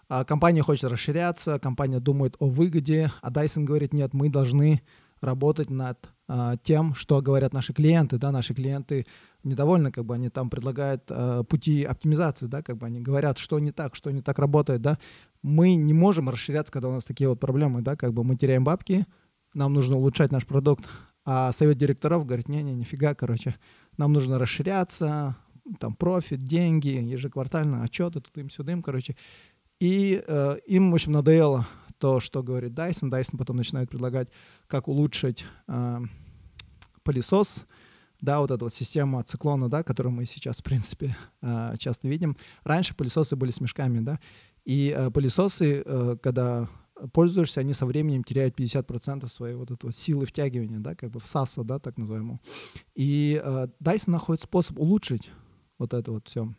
А 0.08 0.24
компания 0.24 0.62
хочет 0.62 0.90
расширяться, 0.90 1.58
компания 1.58 2.00
думает 2.00 2.36
о 2.40 2.48
выгоде, 2.48 3.10
а 3.22 3.30
Dyson 3.30 3.64
говорит, 3.64 3.92
нет, 3.92 4.12
мы 4.12 4.28
должны 4.28 4.82
работать 5.20 5.70
над 5.70 6.08
тем, 6.62 6.94
что 6.94 7.20
говорят 7.20 7.52
наши 7.52 7.74
клиенты, 7.74 8.16
да, 8.16 8.32
наши 8.32 8.54
клиенты 8.54 9.06
недовольны, 9.42 9.92
как 9.92 10.04
бы 10.04 10.14
они 10.14 10.30
там 10.30 10.48
предлагают 10.48 11.04
а, 11.10 11.42
пути 11.44 11.84
оптимизации, 11.84 12.46
да, 12.46 12.62
как 12.62 12.78
бы 12.78 12.86
они 12.86 13.00
говорят, 13.00 13.38
что 13.38 13.58
не 13.58 13.72
так, 13.72 13.94
что 13.94 14.10
не 14.10 14.22
так 14.22 14.38
работает, 14.38 14.80
да. 14.80 14.98
Мы 15.42 15.74
не 15.74 15.92
можем 15.92 16.30
расширяться, 16.30 16.72
когда 16.72 16.88
у 16.88 16.92
нас 16.92 17.04
такие 17.04 17.28
вот 17.28 17.40
проблемы, 17.40 17.82
да, 17.82 17.96
как 17.96 18.14
бы 18.14 18.24
мы 18.24 18.36
теряем 18.36 18.64
бабки, 18.64 19.06
нам 19.52 19.72
нужно 19.74 19.96
улучшать 19.96 20.32
наш 20.32 20.46
продукт, 20.46 20.88
а 21.24 21.52
совет 21.52 21.76
директоров 21.76 22.26
говорит, 22.26 22.48
не-не, 22.48 22.74
нифига, 22.74 23.14
короче, 23.14 23.54
нам 23.96 24.12
нужно 24.12 24.38
расширяться, 24.38 25.36
там 25.78 25.94
профит, 25.94 26.40
деньги, 26.40 26.88
ежеквартально 26.88 27.82
отчеты, 27.82 28.20
тут 28.20 28.36
им 28.38 28.50
сюда 28.50 28.72
им, 28.72 28.82
короче. 28.82 29.16
И 29.80 30.22
э, 30.26 30.56
им, 30.66 30.90
в 30.90 30.94
общем, 30.94 31.12
надоело 31.12 31.66
то, 32.04 32.20
что 32.20 32.42
говорит 32.42 32.72
Dyson. 32.72 33.08
Dyson 33.08 33.38
потом 33.38 33.56
начинает 33.56 33.88
предлагать, 33.88 34.28
как 34.66 34.88
улучшить 34.88 35.46
э, 35.68 36.00
пылесос, 37.02 37.64
да, 38.20 38.40
вот 38.40 38.50
эта 38.50 38.62
вот 38.62 38.74
система 38.74 39.22
циклона, 39.22 39.70
да, 39.70 39.82
которую 39.82 40.12
мы 40.12 40.26
сейчас, 40.26 40.58
в 40.58 40.62
принципе, 40.62 41.16
э, 41.40 41.76
часто 41.78 42.06
видим. 42.06 42.36
Раньше 42.62 42.94
пылесосы 42.94 43.36
были 43.36 43.50
с 43.50 43.58
мешками, 43.58 44.00
да, 44.00 44.20
и 44.66 44.94
э, 44.94 45.10
пылесосы, 45.10 45.82
э, 45.82 46.16
когда 46.22 46.68
пользуешься, 47.14 47.60
они 47.60 47.72
со 47.72 47.86
временем 47.86 48.22
теряют 48.22 48.54
50% 48.54 49.26
своей 49.28 49.54
вот 49.54 49.70
этой 49.70 49.90
силы 49.90 50.26
втягивания, 50.26 50.80
да, 50.80 50.94
как 50.94 51.10
бы 51.10 51.20
всаса, 51.20 51.64
да, 51.64 51.78
так 51.78 51.96
называемого. 51.96 52.38
И 52.94 53.40
э, 53.42 53.68
Dyson 53.82 54.10
находит 54.10 54.42
способ 54.42 54.78
улучшить 54.78 55.30
вот 55.78 55.94
это 55.94 56.12
вот 56.12 56.28
все. 56.28 56.52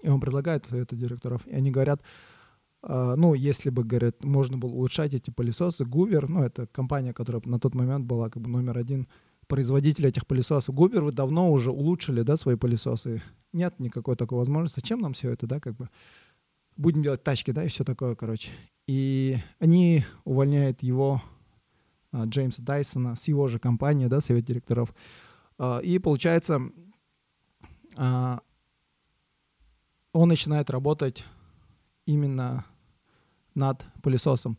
И 0.00 0.08
он 0.08 0.20
предлагает 0.20 0.64
советы 0.64 0.94
директоров, 0.94 1.44
и 1.48 1.54
они 1.56 1.72
говорят, 1.72 2.02
ну, 2.82 3.34
если 3.34 3.70
бы, 3.70 3.84
говорят, 3.84 4.24
можно 4.24 4.56
было 4.56 4.70
улучшать 4.70 5.12
эти 5.14 5.30
пылесосы, 5.30 5.84
Гувер, 5.84 6.28
ну, 6.28 6.42
это 6.42 6.66
компания, 6.66 7.12
которая 7.12 7.42
на 7.44 7.60
тот 7.60 7.74
момент 7.74 8.06
была 8.06 8.30
как 8.30 8.42
бы 8.42 8.48
номер 8.48 8.78
один 8.78 9.06
производитель 9.50 10.06
этих 10.06 10.26
пылесосов. 10.26 10.74
Гувер, 10.74 11.02
вы 11.02 11.12
давно 11.12 11.52
уже 11.52 11.72
улучшили, 11.72 12.22
да, 12.22 12.36
свои 12.36 12.56
пылесосы. 12.56 13.20
Нет 13.52 13.78
никакой 13.80 14.16
такой 14.16 14.38
возможности. 14.38 14.80
Зачем 14.80 15.00
нам 15.00 15.12
все 15.12 15.30
это, 15.30 15.46
да, 15.46 15.60
как 15.60 15.74
бы? 15.74 15.90
Будем 16.76 17.02
делать 17.02 17.22
тачки, 17.22 17.50
да, 17.50 17.64
и 17.64 17.68
все 17.68 17.84
такое, 17.84 18.14
короче. 18.14 18.50
И 18.86 19.38
они 19.58 20.04
увольняют 20.24 20.82
его, 20.82 21.20
uh, 22.12 22.26
Джеймса 22.26 22.62
Дайсона, 22.62 23.16
с 23.16 23.28
его 23.28 23.48
же 23.48 23.58
компании, 23.58 24.06
да, 24.06 24.20
совет 24.20 24.44
директоров. 24.44 24.94
Uh, 25.58 25.82
и 25.82 25.98
получается, 25.98 26.62
а, 27.96 28.40
он 30.12 30.28
начинает 30.28 30.70
работать 30.70 31.24
именно 32.10 32.64
над 33.54 33.84
пылесосом. 34.02 34.58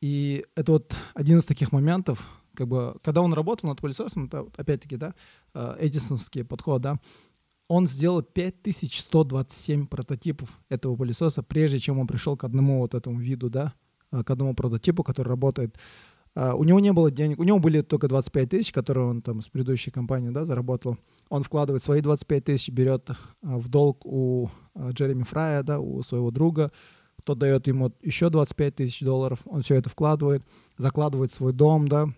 И 0.00 0.44
это 0.54 0.72
вот 0.72 0.96
один 1.14 1.38
из 1.38 1.44
таких 1.44 1.72
моментов, 1.72 2.28
как 2.54 2.68
бы, 2.68 2.96
когда 3.02 3.22
он 3.22 3.32
работал 3.34 3.68
над 3.68 3.80
пылесосом, 3.80 4.26
это 4.26 4.46
опять-таки, 4.56 4.96
да, 4.96 5.14
а, 5.54 5.76
эдисонский 5.80 6.44
подход, 6.44 6.82
да, 6.82 6.98
он 7.68 7.86
сделал 7.86 8.22
5127 8.22 9.86
прототипов 9.86 10.60
этого 10.68 10.96
пылесоса, 10.96 11.42
прежде 11.42 11.78
чем 11.78 11.98
он 11.98 12.06
пришел 12.06 12.36
к 12.36 12.44
одному 12.44 12.80
вот 12.80 12.94
этому 12.94 13.18
виду, 13.18 13.48
да, 13.48 13.74
а, 14.10 14.24
к 14.24 14.30
одному 14.30 14.54
прототипу, 14.54 15.02
который 15.02 15.28
работает. 15.28 15.78
Uh, 16.34 16.54
у 16.54 16.64
него 16.64 16.80
не 16.80 16.94
было 16.94 17.10
денег, 17.10 17.38
у 17.38 17.42
него 17.42 17.58
были 17.58 17.82
только 17.82 18.08
25 18.08 18.48
тысяч, 18.48 18.72
которые 18.72 19.06
он 19.06 19.20
там 19.20 19.42
с 19.42 19.48
предыдущей 19.48 19.90
компании 19.90 20.30
да, 20.30 20.46
заработал. 20.46 20.96
Он 21.28 21.42
вкладывает 21.42 21.82
свои 21.82 22.00
25 22.00 22.44
тысяч, 22.44 22.70
берет 22.70 23.10
uh, 23.10 23.16
в 23.42 23.68
долг 23.68 24.06
у 24.06 24.48
uh, 24.74 24.92
Джереми 24.92 25.24
Фрая, 25.24 25.62
да, 25.62 25.78
у 25.78 26.02
своего 26.02 26.30
друга, 26.30 26.72
тот 27.24 27.38
дает 27.38 27.66
ему 27.66 27.92
еще 28.00 28.30
25 28.30 28.76
тысяч 28.76 29.00
долларов, 29.00 29.40
он 29.44 29.60
все 29.60 29.74
это 29.74 29.90
вкладывает, 29.90 30.42
закладывает 30.78 31.32
свой 31.32 31.52
дом, 31.52 31.86
да, 31.86 32.08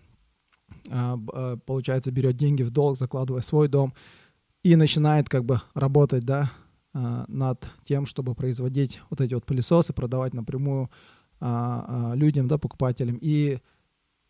получается, 1.65 2.11
берет 2.11 2.37
деньги 2.37 2.63
в 2.63 2.71
долг, 2.71 2.97
закладывая 2.97 3.41
свой 3.41 3.67
дом 3.67 3.93
и 4.63 4.75
начинает 4.75 5.29
как 5.29 5.45
бы 5.45 5.61
работать, 5.75 6.25
да, 6.25 6.51
над 6.93 7.67
тем, 7.83 8.07
чтобы 8.07 8.33
производить 8.33 8.99
вот 9.11 9.21
эти 9.21 9.35
вот 9.35 9.45
пылесосы, 9.45 9.93
продавать 9.93 10.33
напрямую 10.33 10.89
людям, 11.39 12.47
да, 12.47 12.57
покупателям. 12.57 13.19
И 13.21 13.59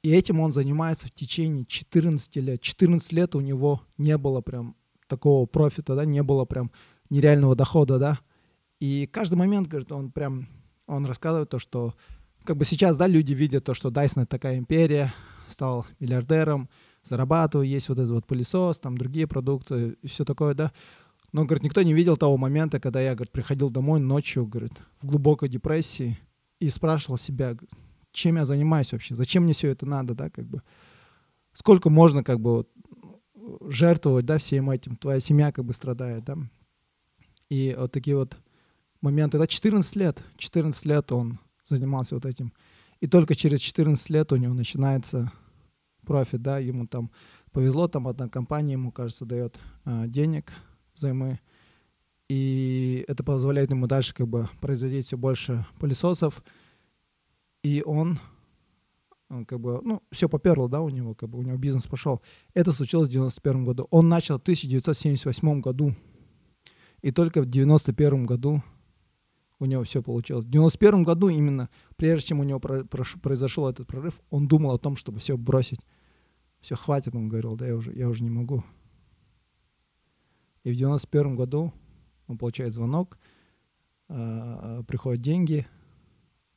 и 0.06 0.12
этим 0.12 0.40
он 0.40 0.52
занимается 0.52 1.08
в 1.08 1.12
течение 1.12 1.66
14 1.66 2.36
лет. 2.36 2.62
14 2.62 3.12
лет 3.12 3.34
у 3.34 3.42
него 3.42 3.82
не 3.98 4.20
было 4.20 4.40
прям 4.40 4.76
такого 5.08 5.48
профита, 5.48 5.96
да, 5.96 6.06
не 6.06 6.22
было 6.22 6.46
прям 6.46 6.72
нереального 7.10 7.56
дохода, 7.56 7.98
да. 7.98 8.20
И 8.80 9.10
каждый 9.12 9.34
момент, 9.34 9.68
говорит, 9.68 9.92
он 9.92 10.12
прям, 10.12 10.48
он 10.86 11.08
рассказывает 11.08 11.50
то, 11.50 11.58
что 11.58 11.96
как 12.44 12.56
бы 12.56 12.66
сейчас, 12.66 12.98
да, 12.98 13.08
люди 13.08 13.34
видят 13.34 13.64
то, 13.64 13.74
что 13.74 13.90
Dyson 13.90 14.22
это 14.22 14.28
такая 14.28 14.60
империя, 14.60 15.12
стал 15.48 15.88
миллиардером, 16.00 16.70
зарабатывает, 17.04 17.72
есть 17.72 17.90
вот 17.90 17.98
этот 17.98 18.12
вот 18.12 18.28
пылесос, 18.28 18.78
там 18.78 19.00
другие 19.00 19.26
продукты 19.26 19.98
и 20.04 20.08
все 20.08 20.24
такое, 20.24 20.54
да. 20.54 20.72
Но, 21.32 21.46
говорит, 21.46 21.64
никто 21.64 21.82
не 21.82 21.96
видел 21.96 22.16
того 22.16 22.38
момента, 22.38 22.80
когда 22.80 23.02
я, 23.02 23.16
говорит, 23.16 23.32
приходил 23.32 23.72
домой 23.72 24.00
ночью, 24.00 24.46
говорит, 24.46 24.74
в 25.02 25.08
глубокой 25.08 25.50
депрессии 25.50 26.20
и 26.60 26.70
спрашивал 26.70 27.18
себя, 27.18 27.58
чем 28.16 28.38
я 28.38 28.46
занимаюсь 28.46 28.92
вообще, 28.92 29.16
зачем 29.16 29.44
мне 29.44 29.54
все 29.54 29.70
это 29.70 29.86
надо, 29.86 30.16
да, 30.16 30.30
как 30.30 30.48
бы, 30.48 30.62
сколько 31.54 31.90
можно, 31.90 32.24
как 32.24 32.40
бы, 32.40 32.52
вот, 32.52 32.70
жертвовать, 33.70 34.26
да, 34.26 34.38
всем 34.38 34.70
этим, 34.70 34.96
твоя 34.96 35.20
семья, 35.20 35.52
как 35.52 35.66
бы, 35.66 35.74
страдает, 35.74 36.24
да, 36.24 36.38
и 37.50 37.76
вот 37.78 37.92
такие 37.92 38.18
вот 38.18 38.38
моменты, 39.02 39.38
это 39.38 39.48
14 39.48 39.96
лет, 39.96 40.24
14 40.38 40.86
лет 40.86 41.12
он 41.12 41.40
занимался 41.64 42.16
вот 42.16 42.26
этим, 42.26 42.54
и 43.02 43.08
только 43.08 43.36
через 43.36 43.60
14 43.60 44.10
лет 44.10 44.32
у 44.32 44.38
него 44.38 44.54
начинается 44.54 45.32
профит, 46.06 46.42
да, 46.42 46.60
ему 46.60 46.88
там 46.88 47.12
повезло, 47.52 47.88
там 47.88 48.08
одна 48.08 48.30
компания 48.30 48.74
ему, 48.74 48.92
кажется, 48.92 49.26
дает 49.26 49.60
а, 49.84 50.08
денег 50.08 50.54
взаймы, 50.96 51.40
и 52.30 53.06
это 53.08 53.24
позволяет 53.24 53.72
ему 53.72 53.88
дальше 53.88 54.14
как 54.14 54.28
бы 54.28 54.50
производить 54.62 55.06
все 55.06 55.18
больше 55.18 55.66
пылесосов, 55.80 56.44
и 57.66 57.82
он, 57.84 58.20
как 59.48 59.60
бы, 59.60 59.82
ну, 59.84 60.04
все 60.12 60.30
поперло, 60.30 60.70
да, 60.70 60.82
у 60.82 60.90
него, 60.90 61.16
как 61.16 61.30
бы 61.30 61.40
у 61.40 61.42
него 61.42 61.58
бизнес 61.58 61.88
пошел. 61.88 62.22
Это 62.54 62.72
случилось 62.72 63.08
в 63.08 63.12
91 63.12 63.66
году. 63.66 63.88
Он 63.90 64.08
начал 64.08 64.38
в 64.38 64.44
1978 64.44 65.62
году. 65.62 65.96
И 67.02 67.10
только 67.10 67.42
в 67.42 67.48
91 67.48 68.28
году 68.28 68.62
у 69.58 69.66
него 69.66 69.84
все 69.84 70.04
получилось. 70.04 70.46
В 70.46 70.50
91 70.52 71.02
году 71.02 71.30
именно, 71.30 71.72
прежде 71.96 72.28
чем 72.28 72.40
у 72.40 72.44
него 72.44 72.60
про, 72.60 72.84
про, 72.84 73.04
произошел 73.20 73.68
этот 73.68 73.88
прорыв, 73.88 74.22
он 74.30 74.48
думал 74.48 74.76
о 74.76 74.78
том, 74.78 74.96
чтобы 74.96 75.18
все 75.18 75.36
бросить. 75.36 75.80
Все, 76.62 76.76
хватит, 76.76 77.16
он 77.16 77.30
говорил, 77.30 77.56
да, 77.56 77.66
я 77.66 77.76
уже, 77.76 77.92
я 77.96 78.08
уже 78.10 78.24
не 78.24 78.30
могу. 78.30 78.64
И 80.64 80.72
в 80.72 80.76
91 80.76 81.36
году 81.36 81.74
он 82.28 82.38
получает 82.38 82.76
звонок, 82.76 83.18
э, 84.10 84.84
приходят 84.88 85.20
деньги, 85.24 85.66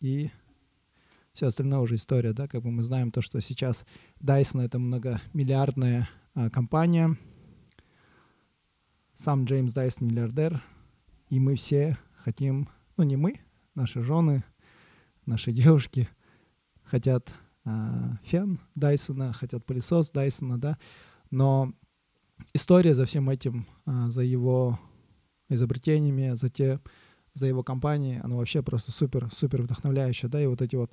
и 0.01 0.31
все 1.39 1.47
остальное 1.47 1.79
уже 1.79 1.95
история, 1.95 2.33
да, 2.33 2.49
как 2.49 2.63
бы 2.63 2.73
мы 2.73 2.83
знаем 2.83 3.13
то, 3.13 3.23
что 3.23 3.41
сейчас 3.41 3.87
Dyson 4.21 4.61
это 4.61 4.81
многомиллиардная 4.81 6.09
а, 6.35 6.51
компания, 6.51 7.17
сам 9.15 9.45
Джеймс 9.45 9.73
Дайсон 9.73 10.09
миллиардер, 10.09 10.61
и 11.29 11.39
мы 11.39 11.55
все 11.55 11.97
хотим, 12.25 12.69
ну 12.97 13.05
не 13.05 13.15
мы, 13.15 13.41
наши 13.77 14.03
жены, 14.03 14.43
наши 15.27 15.53
девушки 15.53 16.09
хотят 16.83 17.33
а, 17.65 18.19
фен 18.25 18.59
Дайсона, 18.75 19.33
хотят 19.33 19.65
пылесос 19.65 20.11
Дайсона, 20.11 20.59
да, 20.59 20.77
но 21.31 21.73
история 22.53 22.95
за 22.95 23.05
всем 23.05 23.31
этим, 23.31 23.65
а, 23.87 24.11
за 24.11 24.23
его 24.23 24.77
изобретениями, 25.49 26.35
за 26.35 26.49
те, 26.49 26.81
за 27.33 27.47
его 27.47 27.63
компанией, 27.63 28.19
она 28.25 28.35
вообще 28.35 28.61
просто 28.61 28.91
супер, 28.91 29.33
супер 29.33 29.63
вдохновляющая, 29.63 30.29
да, 30.29 30.43
и 30.43 30.47
вот 30.47 30.63
эти 30.63 30.75
вот 30.75 30.93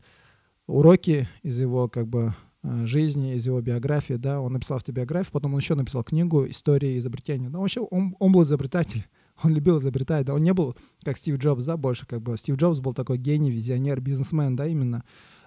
уроки 0.68 1.28
из 1.44 1.60
его 1.60 1.88
как 1.88 2.08
бы 2.08 2.34
а, 2.68 2.86
жизни, 2.86 3.36
из 3.36 3.46
его 3.46 3.62
биографии, 3.62 4.16
да, 4.16 4.42
он 4.42 4.54
написал 4.54 4.78
автобиографию, 4.78 5.32
потом 5.32 5.54
он 5.54 5.60
еще 5.60 5.76
написал 5.76 6.04
книгу 6.04 6.48
«История 6.48 6.98
изобретения». 6.98 7.50
Да, 7.50 7.60
вообще 7.60 7.82
он, 7.82 8.16
он 8.20 8.32
был 8.32 8.42
изобретатель, 8.42 9.06
он 9.44 9.54
любил 9.54 9.78
изобретать, 9.78 10.26
да, 10.26 10.34
он 10.34 10.42
не 10.42 10.54
был 10.54 10.76
как 11.04 11.18
Стив 11.18 11.38
Джобс, 11.38 11.66
да, 11.66 11.78
больше 11.78 12.08
как 12.08 12.22
бы 12.22 12.36
Стив 12.38 12.56
Джобс 12.58 12.80
был 12.80 12.94
такой 12.94 13.18
гений, 13.18 13.52
визионер, 13.52 14.02
бизнесмен, 14.02 14.56
да, 14.56 14.66
именно. 14.66 15.04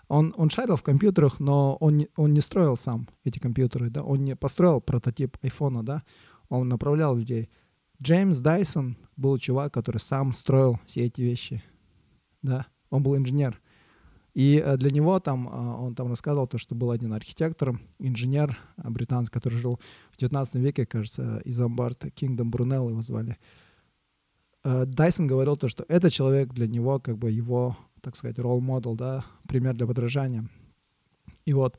Он, 0.07 0.33
он 0.37 0.49
шарил 0.49 0.77
в 0.77 0.83
компьютерах, 0.83 1.39
но 1.39 1.77
он, 1.81 2.07
он 2.17 2.33
не 2.33 2.41
строил 2.41 2.77
сам 2.77 3.09
эти 3.25 3.39
компьютеры, 3.39 3.91
да, 3.91 4.03
он 4.03 4.25
не 4.25 4.37
построил 4.37 4.81
прототип 4.81 5.37
айфона, 5.43 5.83
да, 5.83 6.03
он 6.49 6.69
направлял 6.69 7.17
людей. 7.17 7.51
Джеймс 8.01 8.39
Дайсон 8.39 8.97
был 9.17 9.37
чувак, 9.39 9.75
который 9.75 9.99
сам 9.99 10.33
строил 10.33 10.79
все 10.87 11.07
эти 11.07 11.21
вещи, 11.21 11.65
да, 12.43 12.67
он 12.91 13.03
был 13.03 13.17
инженер. 13.17 13.61
И 14.35 14.63
э, 14.65 14.77
для 14.77 14.91
него 14.91 15.19
там, 15.21 15.49
э, 15.49 15.51
он 15.51 15.95
там 15.95 16.09
рассказывал 16.09 16.47
то, 16.47 16.59
что 16.59 16.75
был 16.75 16.91
один 16.91 17.13
архитектор, 17.13 17.79
инженер 17.99 18.59
э, 18.77 18.89
британский, 18.89 19.33
который 19.33 19.59
жил 19.59 19.81
в 20.13 20.19
19 20.19 20.55
веке, 20.57 20.87
кажется, 20.87 21.41
из 21.45 21.61
Амбарта, 21.61 22.11
Кингдом 22.11 22.51
Брунелл 22.51 22.91
его 22.91 23.03
звали. 23.03 23.37
Дайсон 24.65 25.27
говорил 25.27 25.57
то, 25.57 25.69
что 25.69 25.85
этот 25.89 26.13
человек 26.13 26.53
для 26.53 26.67
него 26.67 26.99
как 26.99 27.17
бы 27.17 27.31
его, 27.31 27.77
так 28.03 28.17
сказать, 28.17 28.39
ролл 28.39 28.61
модел, 28.61 28.97
да, 28.97 29.25
пример 29.47 29.75
для 29.75 29.87
подражания. 29.87 30.49
И 31.47 31.53
вот, 31.55 31.79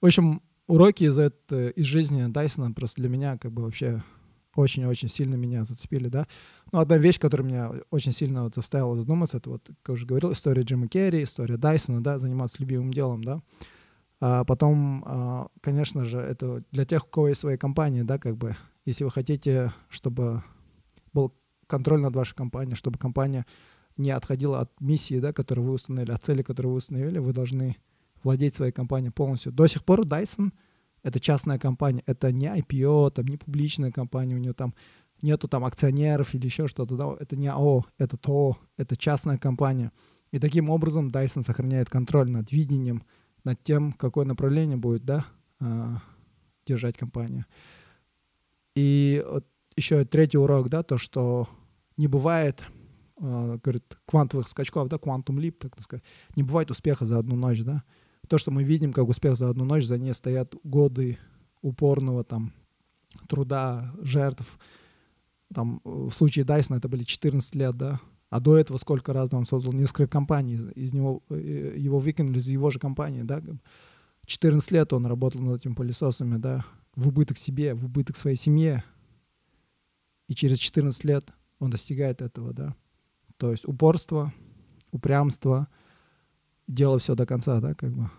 в 0.00 0.06
общем, 0.06 0.42
уроки 0.66 1.04
из, 1.04 1.18
этой, 1.18 1.70
из 1.70 1.86
жизни 1.86 2.30
Дайсона 2.30 2.70
просто 2.72 3.00
для 3.00 3.08
меня 3.08 3.38
как 3.38 3.50
бы 3.52 3.62
вообще 3.62 4.04
очень-очень 4.54 5.08
сильно 5.08 5.34
меня 5.34 5.64
зацепили, 5.64 6.08
да. 6.08 6.28
Ну, 6.72 6.80
одна 6.80 6.98
вещь, 6.98 7.18
которая 7.18 7.48
меня 7.48 7.72
очень 7.90 8.12
сильно 8.12 8.44
вот 8.44 8.54
заставила 8.54 8.94
задуматься, 8.94 9.38
это 9.38 9.50
вот, 9.50 9.70
как 9.82 9.94
уже 9.94 10.06
говорил, 10.06 10.32
история 10.32 10.62
Джима 10.62 10.88
Керри, 10.88 11.22
история 11.22 11.56
Дайсона, 11.56 12.02
да, 12.02 12.18
заниматься 12.18 12.56
любимым 12.60 12.92
делом, 12.92 13.24
да. 13.24 13.40
А 14.20 14.44
потом, 14.44 15.04
а, 15.06 15.48
конечно 15.60 16.04
же, 16.04 16.18
это 16.18 16.64
для 16.72 16.84
тех, 16.84 17.06
у 17.06 17.08
кого 17.08 17.28
есть 17.28 17.40
свои 17.40 17.56
компании, 17.56 18.02
да, 18.02 18.18
как 18.18 18.36
бы, 18.36 18.56
если 18.84 19.04
вы 19.04 19.10
хотите, 19.10 19.72
чтобы 19.88 20.42
был 21.12 21.34
контроль 21.66 22.00
над 22.00 22.14
вашей 22.16 22.34
компанией, 22.34 22.74
чтобы 22.74 22.98
компания 22.98 23.46
не 23.96 24.10
отходила 24.10 24.60
от 24.60 24.80
миссии, 24.80 25.20
да, 25.20 25.32
которую 25.32 25.68
вы 25.68 25.74
установили, 25.74 26.12
от 26.12 26.24
цели, 26.24 26.42
которую 26.42 26.72
вы 26.72 26.78
установили, 26.78 27.18
вы 27.18 27.32
должны 27.32 27.76
владеть 28.22 28.54
своей 28.54 28.72
компанией 28.72 29.10
полностью. 29.10 29.52
До 29.52 29.66
сих 29.66 29.84
пор 29.84 30.00
Dyson— 30.00 30.52
это 31.02 31.20
частная 31.20 31.58
компания, 31.58 32.02
это 32.06 32.32
не 32.32 32.46
IPO, 32.46 33.12
там 33.12 33.26
не 33.26 33.36
публичная 33.36 33.92
компания, 33.92 34.34
у 34.34 34.38
нее 34.38 34.52
там 34.52 34.74
нету 35.22 35.48
там 35.48 35.64
акционеров 35.64 36.34
или 36.34 36.46
еще 36.46 36.68
что-то, 36.68 36.96
да, 36.96 37.16
это 37.18 37.36
не 37.36 37.48
АО, 37.48 37.84
это 37.98 38.16
ТО, 38.16 38.58
это 38.76 38.96
частная 38.96 39.38
компания. 39.38 39.92
И 40.30 40.38
таким 40.38 40.70
образом 40.70 41.08
Dyson 41.08 41.42
сохраняет 41.42 41.88
контроль 41.88 42.30
над 42.30 42.52
видением, 42.52 43.04
над 43.44 43.62
тем, 43.62 43.92
какое 43.92 44.24
направление 44.24 44.76
будет, 44.76 45.04
да, 45.04 45.24
а, 45.60 45.98
держать 46.66 46.96
компания. 46.96 47.46
И 48.76 49.24
вот 49.28 49.46
еще 49.76 50.04
третий 50.04 50.38
урок, 50.38 50.68
да, 50.68 50.82
то, 50.82 50.98
что 50.98 51.48
не 51.96 52.06
бывает, 52.06 52.62
э, 53.20 53.58
говорит, 53.62 53.98
квантовых 54.06 54.46
скачков, 54.46 54.88
да, 54.88 54.96
quantum 54.96 55.36
leap, 55.36 55.68
так 55.68 55.82
сказать, 55.82 56.04
не 56.36 56.42
бывает 56.42 56.70
успеха 56.70 57.04
за 57.04 57.18
одну 57.18 57.36
ночь, 57.36 57.62
да 57.62 57.82
то, 58.28 58.38
что 58.38 58.50
мы 58.50 58.62
видим 58.62 58.92
как 58.92 59.08
успех 59.08 59.36
за 59.36 59.48
одну 59.48 59.64
ночь, 59.64 59.84
за 59.84 59.98
ней 59.98 60.12
стоят 60.12 60.54
годы 60.62 61.18
упорного 61.62 62.24
там 62.24 62.52
труда, 63.28 63.92
жертв. 64.00 64.58
Там, 65.52 65.80
в 65.84 66.10
случае 66.10 66.44
Дайсона 66.44 66.76
это 66.76 66.88
были 66.88 67.02
14 67.02 67.54
лет, 67.54 67.74
да, 67.76 68.00
а 68.30 68.40
до 68.40 68.58
этого 68.58 68.76
сколько 68.76 69.12
раз 69.12 69.32
он 69.32 69.46
создал 69.46 69.72
несколько 69.72 70.06
компаний, 70.06 70.54
из, 70.74 70.92
него, 70.92 71.22
э, 71.30 71.74
его 71.76 71.98
выкинули 71.98 72.38
из 72.38 72.48
его 72.48 72.70
же 72.70 72.78
компании, 72.78 73.22
да. 73.22 73.42
14 74.26 74.70
лет 74.72 74.92
он 74.92 75.06
работал 75.06 75.40
над 75.40 75.60
этими 75.60 75.74
пылесосами, 75.74 76.36
да, 76.36 76.64
в 76.94 77.08
убыток 77.08 77.38
себе, 77.38 77.74
в 77.74 77.86
убыток 77.86 78.16
своей 78.16 78.36
семье. 78.36 78.84
И 80.26 80.34
через 80.34 80.58
14 80.58 81.02
лет 81.04 81.30
он 81.58 81.70
достигает 81.70 82.20
этого, 82.20 82.52
да. 82.52 82.76
То 83.38 83.50
есть 83.50 83.66
упорство, 83.66 84.34
упрямство— 84.92 85.68
делал 86.68 86.98
все 86.98 87.14
до 87.14 87.26
конца, 87.26 87.60
да, 87.60 87.74
как 87.74 87.92
бы. 87.92 88.10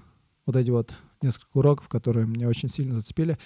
Вот 0.46 0.56
эти 0.56 0.72
вот 0.72 0.96
несколько 1.22 1.58
уроков, 1.58 1.88
которые 1.88 2.26
меня 2.26 2.48
очень 2.48 2.70
сильно 2.70 2.96
зацепили. 2.96 3.38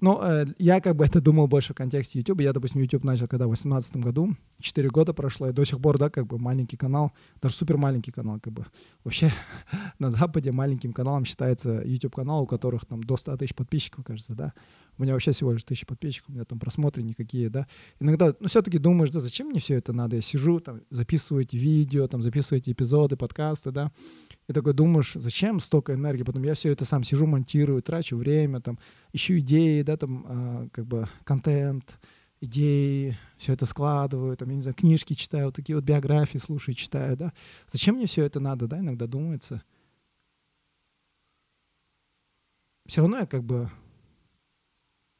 Ну, 0.00 0.18
э, 0.22 0.46
я 0.58 0.80
как 0.80 0.96
бы 0.96 1.04
это 1.04 1.20
думал 1.20 1.46
больше 1.46 1.74
в 1.74 1.76
контексте 1.76 2.18
YouTube. 2.18 2.40
Я, 2.40 2.52
допустим, 2.52 2.80
YouTube 2.80 3.04
начал 3.04 3.28
когда 3.28 3.44
в 3.44 3.50
2018 3.50 3.96
году. 3.96 4.34
Четыре 4.58 4.88
года 4.88 5.12
прошло, 5.12 5.48
и 5.48 5.52
до 5.52 5.64
сих 5.64 5.80
пор, 5.80 5.98
да, 5.98 6.08
как 6.08 6.26
бы 6.26 6.38
маленький 6.38 6.76
канал, 6.76 7.12
даже 7.42 7.54
супер 7.54 7.76
маленький 7.76 8.10
канал, 8.10 8.40
как 8.40 8.52
бы. 8.52 8.66
Вообще 9.04 9.30
на 9.98 10.10
Западе 10.10 10.52
маленьким 10.52 10.92
каналом 10.92 11.24
считается 11.24 11.82
YouTube-канал, 11.84 12.42
у 12.42 12.46
которых 12.46 12.86
там 12.86 13.02
до 13.02 13.16
100 13.16 13.36
тысяч 13.36 13.54
подписчиков, 13.54 14.04
кажется, 14.04 14.34
да. 14.34 14.54
У 15.00 15.02
меня 15.02 15.14
вообще 15.14 15.32
всего 15.32 15.52
лишь 15.52 15.64
тысяча 15.64 15.86
подписчиков, 15.86 16.28
у 16.28 16.32
меня 16.32 16.44
там 16.44 16.58
просмотры 16.58 17.02
никакие, 17.02 17.48
да. 17.48 17.66
Иногда, 18.00 18.34
ну, 18.38 18.48
все-таки 18.48 18.76
думаешь, 18.76 19.08
да, 19.08 19.18
зачем 19.18 19.46
мне 19.46 19.58
все 19.58 19.76
это 19.76 19.94
надо? 19.94 20.16
Я 20.16 20.20
сижу, 20.20 20.60
там, 20.60 20.82
записываю 20.90 21.42
эти 21.42 21.56
видео, 21.56 22.06
там, 22.06 22.20
записываю 22.20 22.60
эти 22.60 22.70
эпизоды, 22.70 23.16
подкасты, 23.16 23.70
да. 23.70 23.92
И 24.46 24.52
такой 24.52 24.74
думаешь, 24.74 25.12
зачем 25.14 25.58
столько 25.60 25.94
энергии? 25.94 26.22
Потом 26.22 26.42
я 26.42 26.52
все 26.52 26.70
это 26.70 26.84
сам 26.84 27.02
сижу, 27.02 27.26
монтирую, 27.26 27.80
трачу 27.80 28.18
время, 28.18 28.60
там, 28.60 28.78
ищу 29.14 29.38
идеи, 29.38 29.80
да, 29.80 29.96
там, 29.96 30.26
э, 30.28 30.68
как 30.70 30.86
бы 30.86 31.08
контент, 31.24 31.98
идеи, 32.42 33.16
все 33.38 33.54
это 33.54 33.64
складываю, 33.64 34.36
там, 34.36 34.50
я 34.50 34.56
не 34.56 34.62
знаю, 34.62 34.74
книжки 34.74 35.14
читаю, 35.14 35.46
вот 35.46 35.54
такие 35.54 35.76
вот 35.76 35.84
биографии 35.86 36.36
слушаю, 36.36 36.74
читаю, 36.74 37.16
да. 37.16 37.32
Зачем 37.66 37.94
мне 37.94 38.04
все 38.04 38.22
это 38.26 38.38
надо, 38.38 38.66
да, 38.66 38.80
иногда 38.80 39.06
думается. 39.06 39.62
Все 42.86 43.00
равно 43.00 43.20
я 43.20 43.26
как 43.26 43.44
бы, 43.44 43.70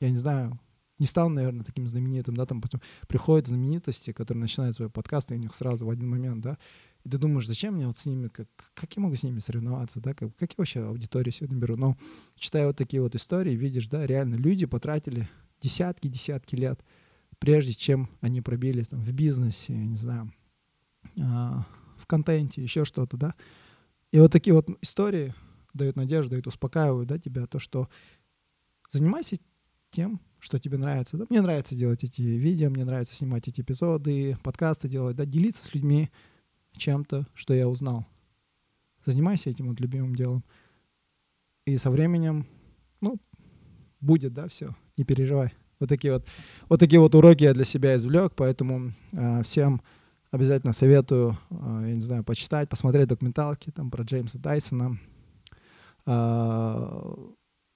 я 0.00 0.10
не 0.10 0.16
знаю, 0.16 0.58
не 0.98 1.06
стал, 1.06 1.30
наверное, 1.30 1.64
таким 1.64 1.88
знаменитым, 1.88 2.36
да, 2.36 2.44
там 2.44 2.60
потом 2.60 2.80
приходят 3.08 3.46
знаменитости, 3.48 4.12
которые 4.12 4.42
начинают 4.42 4.76
свои 4.76 4.88
подкасты, 4.88 5.34
и 5.34 5.38
у 5.38 5.40
них 5.40 5.54
сразу 5.54 5.86
в 5.86 5.90
один 5.90 6.08
момент, 6.08 6.42
да, 6.42 6.58
и 7.04 7.08
ты 7.08 7.16
думаешь, 7.16 7.46
зачем 7.46 7.74
мне 7.74 7.86
вот 7.86 7.96
с 7.96 8.04
ними, 8.04 8.28
как, 8.28 8.48
как 8.74 8.94
я 8.94 9.02
могу 9.02 9.16
с 9.16 9.22
ними 9.22 9.38
соревноваться, 9.38 10.00
да, 10.00 10.12
как, 10.12 10.36
как 10.36 10.50
я 10.50 10.54
вообще 10.58 10.80
аудиторию 10.80 11.32
сегодня 11.32 11.56
беру. 11.56 11.76
Но 11.76 11.96
читая 12.36 12.66
вот 12.66 12.76
такие 12.76 13.02
вот 13.02 13.14
истории, 13.14 13.56
видишь, 13.56 13.88
да, 13.88 14.06
реально 14.06 14.34
люди 14.34 14.66
потратили 14.66 15.28
десятки-десятки 15.62 16.56
лет, 16.56 16.84
прежде 17.38 17.72
чем 17.72 18.10
они 18.20 18.42
пробились 18.42 18.88
там, 18.88 19.00
в 19.00 19.12
бизнесе, 19.14 19.72
я 19.72 19.86
не 19.86 19.96
знаю, 19.96 20.30
а, 21.18 21.66
в 21.96 22.06
контенте, 22.06 22.62
еще 22.62 22.84
что-то, 22.84 23.16
да. 23.16 23.34
И 24.12 24.18
вот 24.18 24.30
такие 24.30 24.52
вот 24.52 24.68
истории 24.82 25.34
дают 25.72 25.96
надежду, 25.96 26.32
дают 26.32 26.46
успокаивают, 26.46 27.08
да, 27.08 27.18
тебя, 27.18 27.46
то, 27.46 27.58
что 27.58 27.88
занимайся 28.90 29.38
тем, 29.90 30.20
что 30.38 30.58
тебе 30.58 30.78
нравится. 30.78 31.16
Да? 31.16 31.26
Мне 31.28 31.40
нравится 31.40 31.74
делать 31.74 32.02
эти 32.04 32.22
видео, 32.22 32.70
мне 32.70 32.84
нравится 32.84 33.14
снимать 33.14 33.48
эти 33.48 33.60
эпизоды, 33.60 34.36
подкасты 34.42 34.88
делать, 34.88 35.16
да, 35.16 35.24
делиться 35.24 35.64
с 35.64 35.74
людьми, 35.74 36.10
чем-то, 36.76 37.26
что 37.34 37.54
я 37.54 37.68
узнал. 37.68 38.06
Занимайся 39.04 39.50
этим 39.50 39.68
вот 39.68 39.80
любимым 39.80 40.14
делом. 40.14 40.44
И 41.66 41.76
со 41.76 41.90
временем, 41.90 42.46
ну, 43.00 43.18
будет, 44.00 44.32
да, 44.32 44.48
все, 44.48 44.74
не 44.96 45.04
переживай. 45.04 45.52
Вот 45.78 45.88
такие 45.88 46.12
вот, 46.12 46.26
вот 46.68 46.80
такие 46.80 47.00
вот 47.00 47.14
уроки 47.14 47.44
я 47.44 47.54
для 47.54 47.64
себя 47.64 47.96
извлек, 47.96 48.34
поэтому 48.36 48.92
э, 49.12 49.42
всем 49.42 49.82
обязательно 50.30 50.72
советую, 50.72 51.38
э, 51.50 51.84
я 51.88 51.94
не 51.94 52.02
знаю, 52.02 52.24
почитать, 52.24 52.68
посмотреть 52.68 53.08
документалки 53.08 53.70
там 53.70 53.90
про 53.90 54.04
Джеймса 54.04 54.38
Дайсона. 54.38 54.98
Э, 56.06 57.14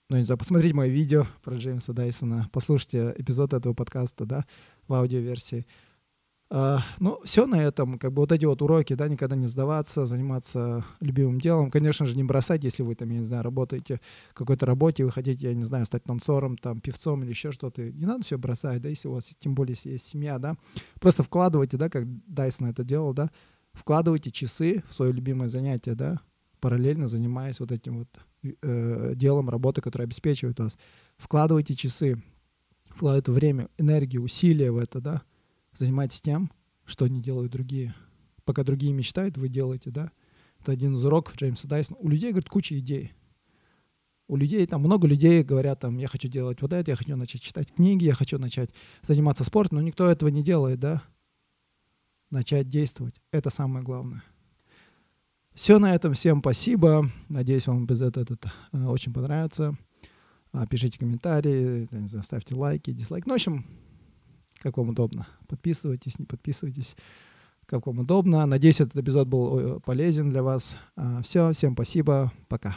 ну, 0.08 0.18
не 0.18 0.24
знаю, 0.24 0.38
посмотреть 0.38 0.74
мое 0.74 0.88
видео 0.88 1.26
про 1.42 1.56
Джеймса 1.56 1.92
Дайсона, 1.92 2.48
послушайте 2.52 3.14
эпизод 3.16 3.54
этого 3.54 3.74
подкаста, 3.74 4.26
да, 4.26 4.44
в 4.86 4.94
аудиоверсии. 4.94 5.66
Uh, 6.50 6.78
ну, 7.00 7.18
все 7.24 7.46
на 7.46 7.56
этом, 7.56 7.98
как 7.98 8.12
бы 8.12 8.20
вот 8.20 8.30
эти 8.30 8.44
вот 8.44 8.60
уроки, 8.60 8.94
да, 8.94 9.08
никогда 9.08 9.34
не 9.34 9.46
сдаваться, 9.46 10.04
заниматься 10.04 10.84
любимым 11.00 11.40
делом. 11.40 11.70
Конечно 11.70 12.04
же, 12.04 12.16
не 12.16 12.22
бросать, 12.22 12.62
если 12.62 12.82
вы 12.82 12.94
там, 12.94 13.08
я 13.08 13.20
не 13.20 13.24
знаю, 13.24 13.42
работаете 13.42 14.00
в 14.30 14.34
какой-то 14.34 14.66
работе, 14.66 15.04
вы 15.04 15.10
хотите, 15.10 15.48
я 15.48 15.54
не 15.54 15.64
знаю, 15.64 15.86
стать 15.86 16.04
танцором, 16.04 16.58
там, 16.58 16.80
певцом 16.80 17.22
или 17.24 17.30
еще 17.30 17.50
что-то. 17.50 17.90
Не 17.90 18.04
надо 18.04 18.24
все 18.24 18.36
бросать, 18.36 18.82
да, 18.82 18.90
если 18.90 19.08
у 19.08 19.12
вас, 19.14 19.30
тем 19.40 19.54
более, 19.54 19.72
если 19.72 19.92
есть 19.92 20.06
семья, 20.06 20.38
да. 20.38 20.54
Просто 21.00 21.22
вкладывайте, 21.22 21.78
да, 21.78 21.88
как 21.88 22.04
Дайсон 22.26 22.68
это 22.68 22.84
делал, 22.84 23.14
да, 23.14 23.30
вкладывайте 23.72 24.30
часы 24.30 24.84
в 24.88 24.94
свое 24.94 25.12
любимое 25.12 25.48
занятие, 25.48 25.94
да, 25.94 26.20
параллельно 26.60 27.08
занимаясь 27.08 27.58
вот 27.58 27.72
этим 27.72 27.98
вот 27.98 28.08
э, 28.44 29.12
делом, 29.14 29.50
работы, 29.50 29.80
которая 29.80 30.06
обеспечивает 30.06 30.58
вас. 30.58 30.76
Вкладывайте 31.16 31.74
часы, 31.74 32.22
вкладывайте 32.90 33.32
время, 33.32 33.68
энергию, 33.78 34.22
усилия 34.22 34.70
в 34.70 34.78
это, 34.78 35.00
да, 35.00 35.22
Занимайтесь 35.76 36.20
тем, 36.20 36.52
что 36.84 37.08
не 37.08 37.20
делают 37.20 37.52
другие. 37.52 37.94
Пока 38.44 38.62
другие 38.62 38.92
мечтают, 38.92 39.36
вы 39.36 39.48
делаете, 39.48 39.90
да? 39.90 40.12
Это 40.60 40.72
один 40.72 40.94
из 40.94 41.04
уроков 41.04 41.36
Джеймса 41.36 41.66
Дайсона. 41.66 41.98
У 41.98 42.08
людей, 42.08 42.30
говорит, 42.30 42.48
куча 42.48 42.78
идей. 42.78 43.12
У 44.28 44.36
людей, 44.36 44.66
там 44.66 44.80
много 44.80 45.06
людей 45.06 45.42
говорят, 45.42 45.80
там, 45.80 45.98
я 45.98 46.08
хочу 46.08 46.28
делать 46.28 46.62
вот 46.62 46.72
это, 46.72 46.90
я 46.90 46.96
хочу 46.96 47.14
начать 47.16 47.42
читать 47.42 47.72
книги, 47.72 48.04
я 48.04 48.14
хочу 48.14 48.38
начать 48.38 48.70
заниматься 49.02 49.44
спортом, 49.44 49.78
но 49.78 49.82
никто 49.82 50.08
этого 50.08 50.28
не 50.28 50.42
делает, 50.42 50.78
да? 50.78 51.02
Начать 52.30 52.68
действовать. 52.68 53.20
Это 53.32 53.50
самое 53.50 53.84
главное. 53.84 54.22
Все 55.54 55.78
на 55.78 55.94
этом. 55.94 56.14
Всем 56.14 56.40
спасибо. 56.40 57.08
Надеюсь, 57.28 57.68
вам 57.68 57.84
этого 57.84 58.22
этот, 58.22 58.46
э, 58.72 58.84
очень 58.86 59.12
понравится. 59.12 59.76
А, 60.52 60.66
пишите 60.66 60.98
комментарии, 60.98 61.88
ставьте 62.22 62.56
лайки, 62.56 62.92
дизлайки. 62.92 63.26
Ну, 63.26 63.34
в 63.34 63.36
общем, 63.36 63.64
как 64.58 64.76
вам 64.76 64.88
удобно. 64.88 65.28
Подписывайтесь, 65.46 66.18
не 66.18 66.26
подписывайтесь, 66.26 66.96
как 67.66 67.86
вам 67.86 68.00
удобно. 68.00 68.44
Надеюсь, 68.46 68.80
этот 68.80 68.96
эпизод 68.96 69.28
был 69.28 69.80
полезен 69.80 70.30
для 70.30 70.42
вас. 70.42 70.76
А, 70.96 71.22
все, 71.22 71.52
всем 71.52 71.74
спасибо, 71.74 72.32
пока. 72.48 72.76